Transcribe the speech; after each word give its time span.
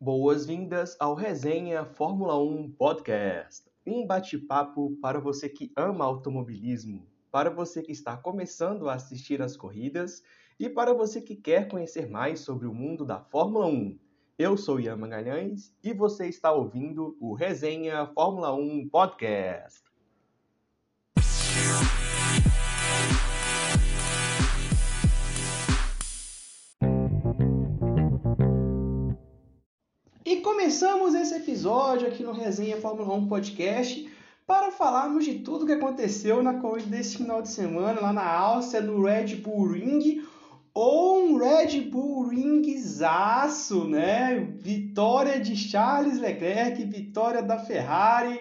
Boas-vindas 0.00 0.96
ao 1.00 1.12
Resenha 1.12 1.84
Fórmula 1.84 2.38
1 2.38 2.70
Podcast. 2.78 3.68
Um 3.84 4.06
bate-papo 4.06 4.96
para 5.02 5.18
você 5.18 5.48
que 5.48 5.72
ama 5.76 6.04
automobilismo, 6.04 7.04
para 7.32 7.50
você 7.50 7.82
que 7.82 7.90
está 7.90 8.16
começando 8.16 8.88
a 8.88 8.94
assistir 8.94 9.42
às 9.42 9.56
corridas 9.56 10.22
e 10.56 10.70
para 10.70 10.94
você 10.94 11.20
que 11.20 11.34
quer 11.34 11.66
conhecer 11.66 12.08
mais 12.08 12.38
sobre 12.38 12.68
o 12.68 12.72
mundo 12.72 13.04
da 13.04 13.18
Fórmula 13.18 13.66
1. 13.66 13.98
Eu 14.38 14.56
sou 14.56 14.78
Ian 14.78 14.98
Magalhães 14.98 15.74
e 15.82 15.92
você 15.92 16.28
está 16.28 16.52
ouvindo 16.52 17.16
o 17.20 17.34
Resenha 17.34 18.06
Fórmula 18.14 18.54
1 18.54 18.88
Podcast. 18.90 19.87
Começamos 30.68 31.14
esse 31.14 31.34
episódio 31.34 32.06
aqui 32.06 32.22
no 32.22 32.30
Resenha 32.30 32.76
Fórmula 32.76 33.14
1 33.14 33.26
Podcast 33.26 34.06
para 34.46 34.70
falarmos 34.70 35.24
de 35.24 35.38
tudo 35.38 35.64
que 35.64 35.72
aconteceu 35.72 36.42
na 36.42 36.60
corrida 36.60 36.90
desse 36.90 37.16
final 37.16 37.40
de 37.40 37.48
semana 37.48 38.02
lá 38.02 38.12
na 38.12 38.30
Áustria, 38.30 38.82
no 38.82 39.02
Red 39.02 39.36
Bull 39.36 39.72
Ring, 39.72 40.22
ou 40.74 41.22
um 41.22 41.38
Red 41.38 41.80
Bull 41.90 42.28
Ringzaço, 42.28 43.88
né? 43.88 44.46
Vitória 44.60 45.40
de 45.40 45.56
Charles 45.56 46.18
Leclerc, 46.18 46.84
vitória 46.84 47.40
da 47.40 47.58
Ferrari. 47.58 48.38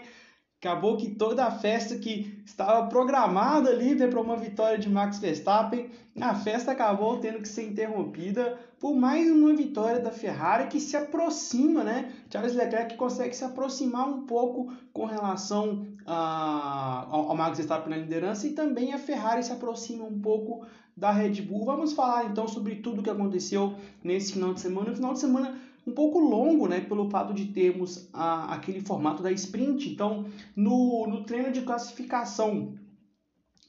Acabou 0.59 0.97
que 0.97 1.11
toda 1.11 1.45
a 1.45 1.51
festa 1.51 1.97
que 1.99 2.41
estava 2.43 2.87
programada 2.87 3.69
ali 3.69 3.93
né, 3.93 4.07
para 4.07 4.19
uma 4.19 4.35
vitória 4.35 4.79
de 4.79 4.89
Max 4.89 5.19
Verstappen, 5.19 5.91
a 6.19 6.33
festa 6.33 6.71
acabou 6.71 7.19
tendo 7.19 7.39
que 7.39 7.47
ser 7.47 7.67
interrompida 7.67 8.57
por 8.79 8.95
mais 8.95 9.29
uma 9.29 9.53
vitória 9.53 9.99
da 9.99 10.09
Ferrari 10.09 10.67
que 10.67 10.79
se 10.79 10.97
aproxima, 10.97 11.83
né? 11.83 12.11
Charles 12.31 12.55
Leclerc 12.55 12.95
consegue 12.95 13.35
se 13.35 13.43
aproximar 13.43 14.09
um 14.09 14.25
pouco 14.25 14.73
com 14.91 15.05
relação 15.05 15.85
a, 16.07 17.05
ao, 17.07 17.35
Max 17.35 17.57
Verstappen 17.57 17.91
na 17.91 17.97
liderança 17.97 18.47
e 18.47 18.53
também 18.53 18.93
a 18.93 18.97
Ferrari 18.97 19.43
se 19.43 19.51
aproxima 19.51 20.05
um 20.05 20.19
pouco 20.19 20.65
da 20.95 21.11
Red 21.11 21.41
Bull. 21.43 21.65
Vamos 21.65 21.93
falar 21.93 22.25
então 22.25 22.47
sobre 22.47 22.77
tudo 22.77 23.01
o 23.01 23.03
que 23.03 23.11
aconteceu 23.11 23.75
nesse 24.03 24.33
final 24.33 24.55
de 24.55 24.61
semana. 24.61 24.95
Final 24.95 25.13
de 25.13 25.19
semana 25.19 25.66
um 25.87 25.93
pouco 25.93 26.19
longo, 26.19 26.67
né, 26.67 26.81
pelo 26.81 27.09
fato 27.09 27.33
de 27.33 27.45
termos 27.45 28.09
a, 28.13 28.53
aquele 28.53 28.81
formato 28.81 29.23
da 29.23 29.31
sprint. 29.31 29.89
Então, 29.89 30.25
no, 30.53 31.07
no 31.07 31.23
treino 31.23 31.51
de 31.51 31.61
classificação, 31.61 32.73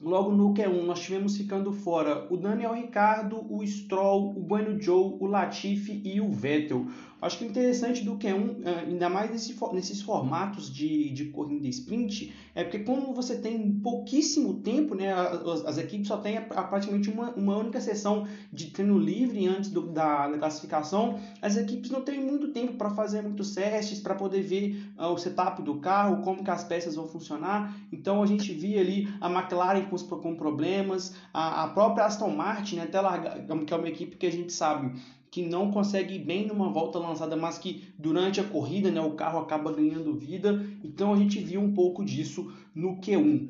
logo 0.01 0.31
no 0.31 0.53
Q1, 0.53 0.83
nós 0.83 0.99
tivemos 0.99 1.37
ficando 1.37 1.71
fora 1.71 2.27
o 2.29 2.35
Daniel 2.35 2.73
Ricardo, 2.73 3.45
o 3.49 3.65
Stroll, 3.65 4.37
o 4.37 4.41
Bueno 4.41 4.79
Joe, 4.81 5.15
o 5.17 5.25
Latifi 5.25 6.01
e 6.03 6.19
o 6.19 6.29
Vettel. 6.29 6.87
Acho 7.21 7.37
que 7.37 7.43
o 7.45 7.47
interessante 7.47 8.03
do 8.03 8.17
Q1, 8.17 8.61
eh, 8.63 8.85
ainda 8.87 9.09
mais 9.09 9.29
nesse, 9.29 9.55
nesses 9.73 10.01
formatos 10.01 10.73
de, 10.73 11.09
de 11.09 11.25
corrida 11.25 11.67
sprint, 11.67 12.33
é 12.55 12.63
porque 12.63 12.79
como 12.79 13.13
você 13.13 13.37
tem 13.37 13.73
pouquíssimo 13.73 14.55
tempo, 14.61 14.95
né, 14.95 15.11
as, 15.13 15.65
as 15.65 15.77
equipes 15.77 16.07
só 16.07 16.17
têm 16.17 16.39
praticamente 16.41 17.09
uma, 17.09 17.31
uma 17.31 17.57
única 17.57 17.81
sessão 17.81 18.25
de 18.53 18.67
treino 18.67 18.97
livre 18.97 19.47
antes 19.47 19.69
do, 19.69 19.81
da, 19.91 20.29
da, 20.29 20.37
classificação, 20.37 21.19
as 21.41 21.57
equipes 21.57 21.91
não 21.91 22.01
têm 22.01 22.23
muito 22.23 22.49
tempo 22.49 22.73
para 22.73 22.89
fazer 22.91 23.21
muitos 23.21 23.53
testes, 23.53 23.99
para 23.99 24.15
poder 24.15 24.41
ver 24.41 24.81
uh, 24.97 25.07
o 25.07 25.17
setup 25.17 25.61
do 25.61 25.75
carro, 25.75 26.21
como 26.21 26.43
que 26.43 26.51
as 26.51 26.63
peças 26.63 26.95
vão 26.95 27.07
funcionar. 27.07 27.75
Então 27.91 28.23
a 28.23 28.25
gente 28.25 28.53
via 28.53 28.79
ali 28.79 29.07
a 29.19 29.29
McLaren 29.29 29.85
com, 29.85 29.97
com 29.97 30.35
problemas, 30.35 31.13
a, 31.33 31.65
a 31.65 31.67
própria 31.67 32.05
Aston 32.05 32.29
Martin, 32.29 32.77
né, 32.77 32.83
até 32.83 33.01
largar, 33.01 33.45
que 33.45 33.73
é 33.73 33.77
uma 33.77 33.89
equipe 33.89 34.15
que 34.15 34.25
a 34.25 34.31
gente 34.31 34.53
sabe 34.53 34.93
que 35.31 35.41
não 35.41 35.71
consegue 35.71 36.15
ir 36.15 36.25
bem 36.25 36.47
numa 36.47 36.69
volta 36.69 36.97
lançada, 36.97 37.35
mas 37.35 37.57
que 37.57 37.93
durante 37.97 38.39
a 38.39 38.43
corrida 38.43 38.89
né, 38.89 39.01
o 39.01 39.11
carro 39.11 39.39
acaba 39.39 39.71
ganhando 39.71 40.15
vida. 40.15 40.65
Então 40.83 41.13
a 41.13 41.17
gente 41.17 41.39
viu 41.39 41.61
um 41.61 41.73
pouco 41.73 42.03
disso 42.03 42.51
no 42.73 42.97
Q1. 42.97 43.49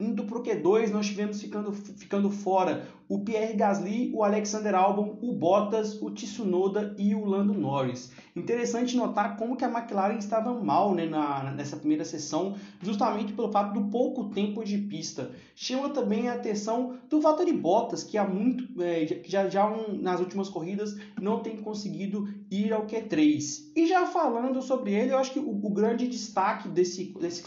Indo 0.00 0.24
para 0.24 0.38
o 0.38 0.42
Q2, 0.42 0.90
nós 0.90 1.06
tivemos 1.06 1.40
ficando, 1.40 1.72
ficando 1.72 2.30
fora 2.30 2.88
o 3.12 3.18
Pierre 3.18 3.52
Gasly, 3.52 4.10
o 4.14 4.24
Alexander 4.24 4.74
Albon, 4.74 5.18
o 5.20 5.34
Bottas, 5.34 6.00
o 6.00 6.10
Tsunoda 6.10 6.96
e 6.96 7.14
o 7.14 7.26
Lando 7.26 7.52
Norris. 7.52 8.10
Interessante 8.34 8.96
notar 8.96 9.36
como 9.36 9.54
que 9.54 9.66
a 9.66 9.68
McLaren 9.68 10.16
estava 10.16 10.54
mal 10.54 10.94
né, 10.94 11.04
na, 11.04 11.52
nessa 11.52 11.76
primeira 11.76 12.06
sessão, 12.06 12.56
justamente 12.80 13.34
pelo 13.34 13.52
fato 13.52 13.74
do 13.74 13.90
pouco 13.90 14.30
tempo 14.30 14.64
de 14.64 14.78
pista. 14.78 15.30
Chama 15.54 15.90
também 15.90 16.30
a 16.30 16.32
atenção 16.32 16.96
do 17.10 17.20
Valtteri 17.20 17.52
Bottas, 17.52 18.02
que 18.02 18.16
há 18.16 18.26
muito, 18.26 18.82
é, 18.82 19.06
já, 19.26 19.46
já 19.46 19.70
um, 19.70 19.94
nas 20.00 20.18
últimas 20.18 20.48
corridas 20.48 20.96
não 21.20 21.40
tem 21.40 21.58
conseguido 21.58 22.26
ir 22.50 22.72
ao 22.72 22.86
Q3. 22.86 23.72
E 23.76 23.86
já 23.86 24.06
falando 24.06 24.62
sobre 24.62 24.94
ele, 24.94 25.12
eu 25.12 25.18
acho 25.18 25.34
que 25.34 25.38
o, 25.38 25.50
o 25.50 25.68
grande 25.68 26.08
destaque 26.08 26.66
desse, 26.66 27.12
desse, 27.20 27.42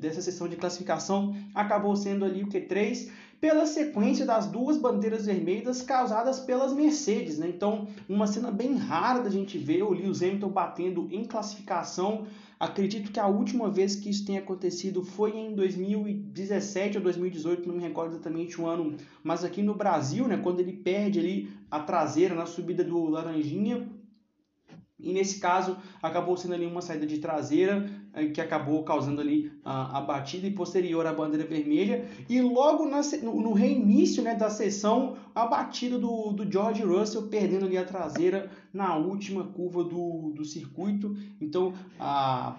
dessa 0.00 0.20
sessão 0.20 0.48
de 0.48 0.56
classificação 0.56 1.36
acabou 1.54 1.94
sendo 1.94 2.24
ali 2.24 2.42
o 2.42 2.48
Q3 2.48 3.12
pela 3.44 3.66
sequência 3.66 4.24
das 4.24 4.46
duas 4.46 4.78
bandeiras 4.78 5.26
vermelhas 5.26 5.82
causadas 5.82 6.40
pelas 6.40 6.72
Mercedes. 6.72 7.36
Né? 7.36 7.46
Então, 7.46 7.86
uma 8.08 8.26
cena 8.26 8.50
bem 8.50 8.74
rara 8.74 9.22
da 9.22 9.28
gente 9.28 9.58
ver 9.58 9.82
o 9.82 9.90
Lewis 9.90 10.22
Hamilton 10.22 10.48
batendo 10.48 11.08
em 11.10 11.26
classificação. 11.26 12.26
Acredito 12.58 13.12
que 13.12 13.20
a 13.20 13.26
última 13.26 13.70
vez 13.70 13.96
que 13.96 14.08
isso 14.08 14.24
tenha 14.24 14.40
acontecido 14.40 15.02
foi 15.02 15.36
em 15.36 15.54
2017 15.54 16.96
ou 16.96 17.02
2018, 17.04 17.68
não 17.68 17.76
me 17.76 17.82
recordo 17.82 18.14
exatamente 18.14 18.58
o 18.58 18.66
ano, 18.66 18.96
mas 19.22 19.44
aqui 19.44 19.62
no 19.62 19.74
Brasil, 19.74 20.26
né, 20.26 20.38
quando 20.38 20.60
ele 20.60 20.72
perde 20.72 21.18
ali 21.18 21.50
a 21.70 21.80
traseira 21.80 22.34
na 22.34 22.46
subida 22.46 22.82
do 22.82 23.10
Laranjinha, 23.10 23.86
e 24.98 25.12
nesse 25.12 25.38
caso 25.38 25.76
acabou 26.02 26.34
sendo 26.34 26.54
ali 26.54 26.64
uma 26.64 26.80
saída 26.80 27.06
de 27.06 27.18
traseira 27.18 27.90
que 28.32 28.40
acabou 28.40 28.82
causando 28.84 29.20
ali 29.20 29.52
a, 29.64 29.98
a 29.98 30.00
batida 30.00 30.46
e 30.46 30.50
posterior 30.50 31.06
à 31.06 31.12
bandeira 31.12 31.46
vermelha 31.46 32.06
e 32.28 32.40
logo 32.40 32.86
na, 32.86 33.00
no, 33.22 33.40
no, 33.40 33.52
reinício 33.52 34.22
né, 34.22 34.34
da 34.34 34.48
sessão 34.50 35.16
a 35.34 35.46
batida 35.46 35.98
do, 35.98 36.32
do 36.32 36.50
George 36.50 36.82
Russell 36.82 37.28
perdendo 37.28 37.66
ali 37.66 37.76
a 37.76 37.84
traseira 37.84 38.50
na 38.72 38.96
última 38.96 39.44
curva 39.44 39.82
do, 39.82 40.32
do 40.34 40.44
circuito 40.44 41.16
então 41.40 41.74
a 41.98 42.56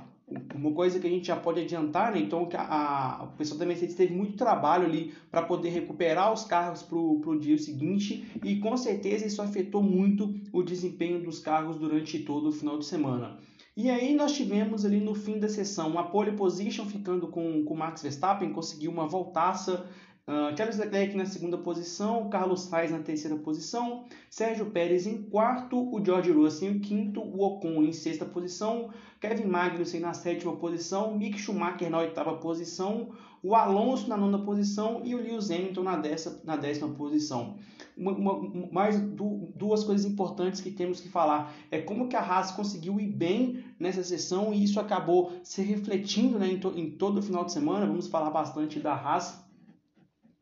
uma 0.56 0.72
coisa 0.72 1.00
que 1.00 1.06
a 1.06 1.10
gente 1.10 1.28
já 1.28 1.36
pode 1.36 1.62
adiantar, 1.62 2.12
né? 2.12 2.20
Então, 2.20 2.50
a, 2.56 3.20
a, 3.20 3.24
o 3.26 3.28
pessoal 3.38 3.60
da 3.60 3.66
Mercedes 3.66 3.96
teve 3.96 4.14
muito 4.14 4.36
trabalho 4.36 4.86
ali 4.86 5.14
para 5.30 5.44
poder 5.44 5.70
recuperar 5.70 6.34
os 6.34 6.44
carros 6.44 6.82
para 6.82 6.98
o 6.98 7.40
dia 7.40 7.58
seguinte 7.58 8.26
e 8.44 8.56
com 8.56 8.76
certeza 8.76 9.28
isso 9.28 9.42
afetou 9.42 9.84
muito 9.84 10.34
o 10.52 10.64
desempenho 10.64 11.22
dos 11.22 11.38
carros 11.40 11.78
durante 11.78 12.20
todo 12.20 12.50
o 12.50 12.52
final 12.52 12.80
de 12.80 12.86
semana. 12.86 13.38
E 13.76 13.90
aí 13.90 14.14
nós 14.16 14.32
tivemos 14.32 14.86
ali 14.86 15.02
no 15.02 15.14
fim 15.14 15.38
da 15.38 15.50
sessão 15.50 16.00
a 16.00 16.04
pole 16.06 16.32
position 16.34 16.86
ficando 16.86 17.28
com 17.28 17.62
o 17.62 17.76
Max 17.76 18.02
Verstappen, 18.02 18.54
conseguiu 18.54 18.90
uma 18.90 19.06
voltaça 19.08 19.86
Uh, 20.28 20.58
Charles 20.58 20.80
Leclerc 20.80 21.16
na 21.16 21.26
segunda 21.28 21.56
posição, 21.56 22.30
Carlos 22.30 22.62
Sainz 22.62 22.90
na 22.90 22.98
terceira 22.98 23.38
posição, 23.38 24.06
Sérgio 24.28 24.72
Pérez 24.72 25.06
em 25.06 25.22
quarto, 25.22 25.78
o 25.78 26.04
George 26.04 26.32
Russell 26.32 26.72
em 26.72 26.80
quinto, 26.80 27.22
o 27.22 27.44
Ocon 27.44 27.84
em 27.84 27.94
sexta 27.94 28.26
posição, 28.26 28.90
Kevin 29.22 29.46
Magnussen 29.46 30.00
na 30.00 30.16
sétima 30.16 30.56
posição, 30.56 31.16
Mick 31.16 31.38
Schumacher 31.38 31.92
na 31.92 32.00
oitava 32.00 32.38
posição, 32.38 33.12
o 33.44 33.54
Alonso 33.54 34.10
na 34.10 34.18
nona 34.18 34.40
posição 34.40 35.02
e 35.04 35.14
o 35.14 35.22
Lewis 35.22 35.52
Hamilton 35.52 35.84
na 35.84 35.96
décima, 35.98 36.40
na 36.44 36.58
décima 36.58 36.90
posição. 36.90 37.58
Uma, 37.96 38.12
uma, 38.14 38.68
mais 38.72 39.00
du, 39.00 39.54
duas 39.56 39.84
coisas 39.84 40.12
importantes 40.12 40.60
que 40.60 40.72
temos 40.72 41.00
que 41.00 41.08
falar 41.08 41.54
é 41.70 41.80
como 41.80 42.08
que 42.10 42.16
a 42.16 42.22
Haas 42.22 42.50
conseguiu 42.50 43.00
ir 43.00 43.12
bem 43.12 43.64
nessa 43.80 44.04
sessão 44.04 44.52
e 44.52 44.64
isso 44.64 44.80
acabou 44.80 45.34
se 45.44 45.62
refletindo 45.62 46.40
né, 46.40 46.48
em, 46.48 46.60
to, 46.60 46.74
em 46.76 46.90
todo 46.90 47.20
o 47.20 47.22
final 47.22 47.46
de 47.46 47.54
semana. 47.54 47.86
Vamos 47.86 48.08
falar 48.08 48.32
bastante 48.32 48.80
da 48.80 48.96
Haas 48.96 49.45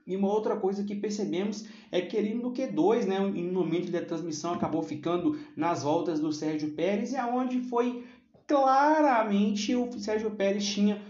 e 0.05 0.15
uma 0.15 0.27
outra 0.27 0.55
coisa 0.55 0.83
que 0.83 0.95
percebemos 0.95 1.65
é 1.91 2.01
que 2.01 2.17
ele 2.17 2.33
no 2.33 2.51
Q2, 2.51 3.05
né, 3.05 3.19
no 3.19 3.53
momento 3.53 3.91
da 3.91 4.01
transmissão, 4.01 4.53
acabou 4.53 4.83
ficando 4.83 5.37
nas 5.55 5.83
voltas 5.83 6.19
do 6.19 6.31
Sérgio 6.31 6.71
Pérez, 6.71 7.13
e 7.13 7.17
aonde 7.17 7.61
foi 7.61 8.03
claramente 8.45 9.75
o 9.75 9.91
Sérgio 9.99 10.31
Pérez 10.31 10.65
tinha 10.65 11.01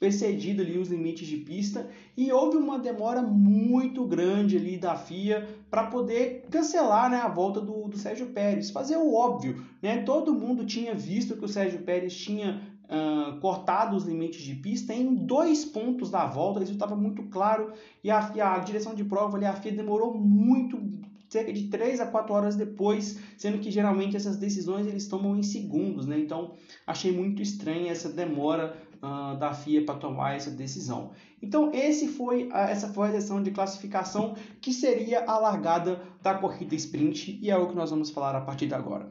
excedido 0.00 0.62
ali 0.62 0.78
os 0.78 0.88
limites 0.88 1.28
de 1.28 1.36
pista 1.36 1.88
e 2.16 2.32
houve 2.32 2.56
uma 2.56 2.78
demora 2.78 3.20
muito 3.20 4.04
grande 4.06 4.56
ali 4.56 4.78
da 4.78 4.96
FIA 4.96 5.46
para 5.70 5.88
poder 5.88 6.46
cancelar 6.50 7.10
né, 7.10 7.18
a 7.18 7.28
volta 7.28 7.60
do, 7.60 7.86
do 7.86 7.98
Sérgio 7.98 8.28
Pérez, 8.28 8.70
fazer 8.70 8.96
o 8.96 9.14
óbvio, 9.14 9.62
né? 9.82 9.98
Todo 10.02 10.32
mundo 10.32 10.64
tinha 10.64 10.94
visto 10.94 11.36
que 11.36 11.44
o 11.44 11.48
Sérgio 11.48 11.80
Pérez 11.80 12.16
tinha 12.16 12.62
uh, 12.90 13.38
cortado 13.40 13.96
os 13.96 14.04
limites 14.04 14.42
de 14.42 14.54
pista 14.54 14.92
em 14.92 15.14
dois 15.14 15.64
pontos 15.64 16.10
da 16.10 16.26
volta, 16.26 16.62
isso 16.62 16.72
estava 16.72 16.96
muito 16.96 17.22
claro, 17.24 17.72
e 18.02 18.10
a, 18.10 18.18
a, 18.54 18.58
direção 18.58 18.94
de 18.94 19.04
prova 19.04 19.36
ali, 19.36 19.46
a 19.46 19.54
FIA 19.54 19.72
demorou 19.72 20.12
muito, 20.12 20.78
cerca 21.28 21.52
de 21.52 21.68
3 21.68 22.00
a 22.00 22.06
4 22.06 22.34
horas 22.34 22.56
depois, 22.56 23.18
sendo 23.38 23.58
que 23.58 23.70
geralmente 23.70 24.16
essas 24.16 24.36
decisões 24.36 24.86
eles 24.86 25.06
tomam 25.06 25.36
em 25.36 25.42
segundos, 25.42 26.06
né? 26.06 26.18
Então 26.18 26.54
achei 26.84 27.12
muito 27.12 27.40
estranha 27.40 27.92
essa 27.92 28.08
demora 28.08 28.76
uh, 28.96 29.38
da 29.38 29.54
FIA 29.54 29.84
para 29.84 29.94
tomar 29.94 30.34
essa 30.34 30.50
decisão. 30.50 31.12
Então 31.40 31.70
esse 31.72 32.08
foi 32.08 32.48
a, 32.52 32.68
essa 32.68 32.88
foi 32.88 33.08
a 33.08 33.12
decisão 33.12 33.40
de 33.40 33.52
classificação 33.52 34.34
que 34.60 34.72
seria 34.72 35.24
a 35.24 35.38
largada 35.38 36.02
da 36.20 36.34
corrida 36.34 36.74
sprint 36.74 37.38
e 37.40 37.48
é 37.48 37.56
o 37.56 37.68
que 37.68 37.76
nós 37.76 37.90
vamos 37.90 38.10
falar 38.10 38.34
a 38.34 38.40
partir 38.40 38.66
de 38.66 38.74
agora. 38.74 39.08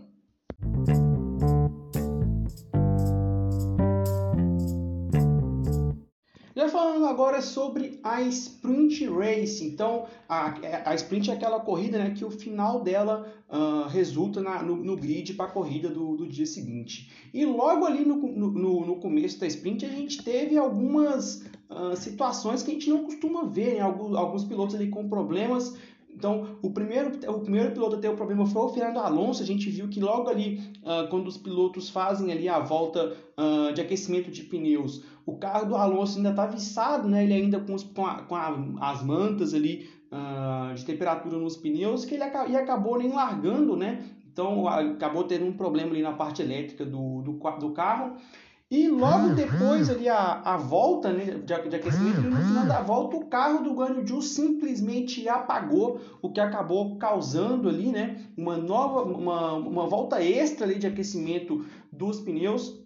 Falando 6.80 7.08
agora 7.08 7.42
sobre 7.42 8.00
a 8.02 8.22
Sprint 8.22 9.06
Race. 9.10 9.62
Então, 9.66 10.06
a, 10.30 10.54
a 10.86 10.96
Sprint 10.96 11.30
é 11.30 11.34
aquela 11.34 11.60
corrida 11.60 11.98
né, 11.98 12.14
que 12.18 12.24
o 12.24 12.31
final 12.31 12.81
dela 12.81 13.28
uh, 13.50 13.90
resulta 13.90 14.40
na, 14.40 14.64
no, 14.64 14.78
no, 14.78 14.96
grid 14.96 15.34
para 15.34 15.48
a 15.48 15.52
corrida 15.52 15.90
do, 15.90 16.16
do, 16.16 16.26
dia 16.26 16.46
seguinte. 16.46 17.12
E 17.34 17.46
logo 17.46 17.86
ali 17.86 18.06
no, 18.06 18.16
no, 18.16 18.86
no, 18.86 18.96
começo 18.96 19.38
da 19.42 19.48
Sprint, 19.48 19.86
a 19.86 19.90
gente 19.90 20.24
teve 20.24 20.58
algumas 20.58 21.44
uh, 21.70 21.98
situações 21.98 22.64
que 22.64 22.72
a 22.72 22.74
gente 22.74 22.90
não 22.90 23.04
costuma 23.04 23.44
ver. 23.44 23.74
Né? 23.74 23.81
Alguns, 23.81 24.16
alguns 24.16 24.46
pilotos 24.46 24.76
ali 24.76 24.88
com 24.88 25.10
problemas 25.10 25.76
então, 26.20 26.58
o 26.62 26.70
primeiro, 26.70 27.18
o 27.30 27.40
primeiro 27.40 27.72
piloto 27.72 27.96
a 27.96 28.00
ter 28.00 28.10
o 28.10 28.16
problema 28.16 28.46
foi 28.46 28.62
o 28.64 28.68
Fernando 28.68 28.98
Alonso. 28.98 29.42
A 29.42 29.46
gente 29.46 29.70
viu 29.70 29.88
que 29.88 30.02
logo 30.02 30.30
ali, 30.30 30.62
uh, 30.84 31.08
quando 31.10 31.28
os 31.28 31.38
pilotos 31.38 31.90
fazem 31.90 32.30
ali 32.30 32.50
a 32.50 32.60
volta 32.60 33.16
uh, 33.38 33.74
de 33.74 33.80
aquecimento 33.80 34.30
de 34.30 34.44
pneus, 34.44 35.02
o 35.30 35.38
carro 35.38 35.66
do 35.66 35.76
Alonso 35.76 36.18
ainda 36.18 36.31
está 36.31 36.46
viçado, 36.46 37.08
né? 37.08 37.24
Ele 37.24 37.34
ainda 37.34 37.60
com, 37.60 37.74
os, 37.74 37.84
com, 37.84 38.06
a, 38.06 38.22
com 38.24 38.36
a, 38.36 38.56
as 38.81 39.04
mantas 39.04 39.54
ali 39.54 39.90
uh, 40.12 40.74
de 40.74 40.86
temperatura 40.86 41.38
nos 41.38 41.56
pneus, 41.58 42.06
que 42.06 42.16
ele 42.16 42.24
e 42.50 42.56
acabou 42.56 42.98
nem 42.98 43.12
largando, 43.12 43.76
né? 43.76 44.04
Então, 44.31 44.68
acabou 44.68 45.24
tendo 45.26 45.46
um 45.46 45.54
problema 45.54 45.92
ali 45.92 46.02
na 46.02 46.14
parte 46.14 46.42
elétrica 46.42 46.86
do, 46.86 47.22
do, 47.22 47.31
do 47.34 47.72
carro. 47.72 48.16
E 48.72 48.88
logo 48.88 49.30
depois 49.30 49.90
ali 49.90 50.08
a, 50.08 50.42
a 50.46 50.56
volta 50.56 51.12
né, 51.12 51.26
de, 51.26 51.70
de 51.70 51.76
aquecimento, 51.76 52.22
no 52.22 52.38
final 52.38 52.66
da 52.68 52.81
volta 52.84 53.18
o 53.18 53.26
carro 53.26 53.64
do 53.64 53.74
Guanyu 53.74 54.06
Zhou 54.06 54.22
simplesmente 54.22 55.28
apagou, 55.28 56.00
o 56.22 56.31
que 56.31 56.40
acabou 56.40 56.96
causando 56.98 57.68
ali 57.68 57.92
né, 57.92 58.24
uma 58.38 58.58
nova, 58.58 59.02
uma, 59.02 59.54
uma 59.54 59.88
volta 59.88 60.24
extra 60.24 60.68
ali 60.68 60.78
de 60.78 60.86
aquecimento 60.86 61.66
dos 61.92 62.20
pneus. 62.20 62.80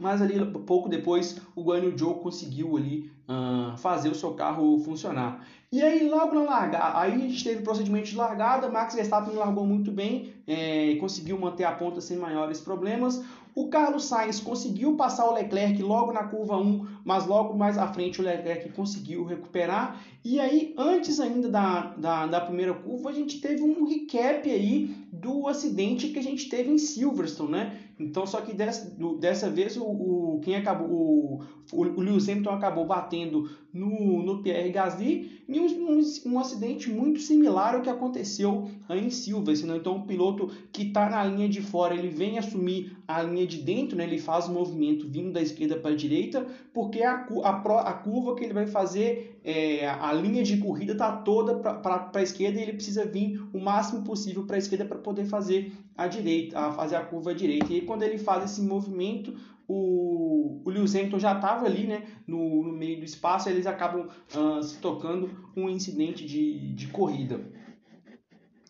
Mas 0.00 0.22
ali 0.22 0.42
pouco 0.66 0.88
depois 0.88 1.38
o 1.54 1.62
Guanyu 1.62 1.96
Zhou 1.96 2.14
conseguiu 2.14 2.74
ali 2.78 3.12
uh, 3.28 3.76
fazer 3.76 4.08
o 4.08 4.14
seu 4.14 4.32
carro 4.32 4.80
funcionar. 4.80 5.46
E 5.70 5.82
aí 5.82 6.08
logo 6.08 6.34
na 6.34 6.40
largada, 6.40 6.98
aí 6.98 7.14
a 7.14 7.18
gente 7.18 7.44
teve 7.44 7.62
procedimento 7.62 8.08
de 8.08 8.16
largada, 8.16 8.68
Max 8.68 8.94
Verstappen 8.94 9.34
largou 9.34 9.64
muito 9.64 9.92
bem, 9.92 10.32
é, 10.44 10.96
conseguiu 10.96 11.38
manter 11.38 11.64
a 11.64 11.70
ponta 11.70 12.00
sem 12.00 12.16
maiores 12.16 12.60
problemas. 12.60 13.22
O 13.54 13.68
Carlos 13.68 14.04
Sainz 14.04 14.40
conseguiu 14.40 14.96
passar 14.96 15.28
o 15.28 15.34
Leclerc 15.34 15.82
logo 15.82 16.12
na 16.12 16.24
curva 16.24 16.56
1, 16.56 16.86
mas 17.04 17.26
logo 17.26 17.56
mais 17.56 17.76
à 17.76 17.88
frente 17.88 18.20
o 18.20 18.24
Leclerc 18.24 18.70
conseguiu 18.70 19.24
recuperar. 19.24 20.00
E 20.24 20.38
aí, 20.38 20.72
antes 20.78 21.18
ainda 21.18 21.48
da, 21.48 21.80
da, 21.96 22.26
da 22.26 22.40
primeira 22.40 22.72
curva, 22.72 23.10
a 23.10 23.12
gente 23.12 23.40
teve 23.40 23.62
um 23.62 23.84
recap 23.84 24.48
aí 24.48 24.94
do 25.12 25.48
acidente 25.48 26.08
que 26.08 26.18
a 26.18 26.22
gente 26.22 26.48
teve 26.48 26.70
em 26.70 26.78
Silverstone, 26.78 27.50
né? 27.50 27.78
Então, 28.00 28.26
só 28.26 28.40
que 28.40 28.54
dessa, 28.54 28.90
dessa 29.18 29.50
vez 29.50 29.76
o, 29.76 29.84
o 29.84 30.40
quem 30.42 30.56
acabou, 30.56 30.88
o, 30.90 31.40
o, 31.72 32.00
Lewis 32.00 32.28
Hamilton 32.28 32.50
acabou 32.50 32.86
batendo 32.86 33.50
no, 33.72 34.22
no 34.22 34.42
Pierre 34.42 34.70
Gasly 34.70 35.42
em 35.48 35.60
um, 35.60 35.98
um, 35.98 36.00
um, 36.26 36.38
acidente 36.38 36.90
muito 36.90 37.20
similar 37.20 37.74
ao 37.74 37.82
que 37.82 37.90
aconteceu 37.90 38.68
em 38.88 39.10
Silverstone. 39.10 39.72
Né? 39.72 39.78
Então, 39.78 39.96
o 39.96 40.06
piloto 40.06 40.50
que 40.72 40.82
está 40.82 41.08
na 41.08 41.24
linha 41.24 41.48
de 41.48 41.60
fora, 41.60 41.94
ele 41.94 42.08
vem 42.08 42.38
assumir 42.38 42.96
a 43.06 43.22
linha 43.22 43.46
de 43.46 43.58
dentro, 43.58 43.96
né? 43.96 44.04
ele 44.04 44.18
faz 44.18 44.48
o 44.48 44.52
movimento 44.52 45.08
vindo 45.08 45.32
da 45.32 45.42
esquerda 45.42 45.76
para 45.76 45.90
a 45.90 45.96
direita, 45.96 46.46
porque 46.72 47.02
a, 47.02 47.26
a, 47.42 47.80
a 47.80 47.92
curva 47.94 48.36
que 48.36 48.44
ele 48.44 48.52
vai 48.52 48.66
fazer, 48.66 49.40
é, 49.44 49.88
a 49.88 50.12
linha 50.12 50.42
de 50.42 50.58
corrida 50.58 50.92
está 50.92 51.16
toda 51.16 51.54
para 51.56 52.10
a 52.14 52.22
esquerda 52.22 52.58
e 52.58 52.62
ele 52.62 52.74
precisa 52.74 53.04
vir 53.04 53.42
o 53.52 53.58
máximo 53.58 54.02
possível 54.02 54.44
para 54.44 54.56
a 54.56 54.58
esquerda 54.58 54.84
para 54.84 54.98
poder 54.98 55.24
fazer 55.24 55.72
a 55.96 56.06
direita, 56.06 56.58
a 56.58 56.72
fazer 56.72 56.96
a 56.96 57.02
curva 57.02 57.34
direita. 57.34 57.72
E 57.72 57.76
aí, 57.76 57.82
quando 57.82 58.02
ele 58.02 58.18
faz 58.18 58.44
esse 58.44 58.62
movimento, 58.62 59.34
o, 59.72 60.62
o 60.64 60.70
Lewis 60.70 60.96
Hamilton 60.96 61.18
já 61.20 61.36
estava 61.36 61.64
ali 61.64 61.86
né, 61.86 62.02
no, 62.26 62.64
no, 62.64 62.72
meio 62.72 62.98
do 62.98 63.04
espaço, 63.04 63.48
eles 63.48 63.66
acabam 63.66 64.08
uh, 64.34 64.62
se 64.62 64.78
tocando 64.78 65.30
um 65.56 65.68
incidente 65.68 66.26
de, 66.26 66.74
de 66.74 66.88
corrida. 66.88 67.40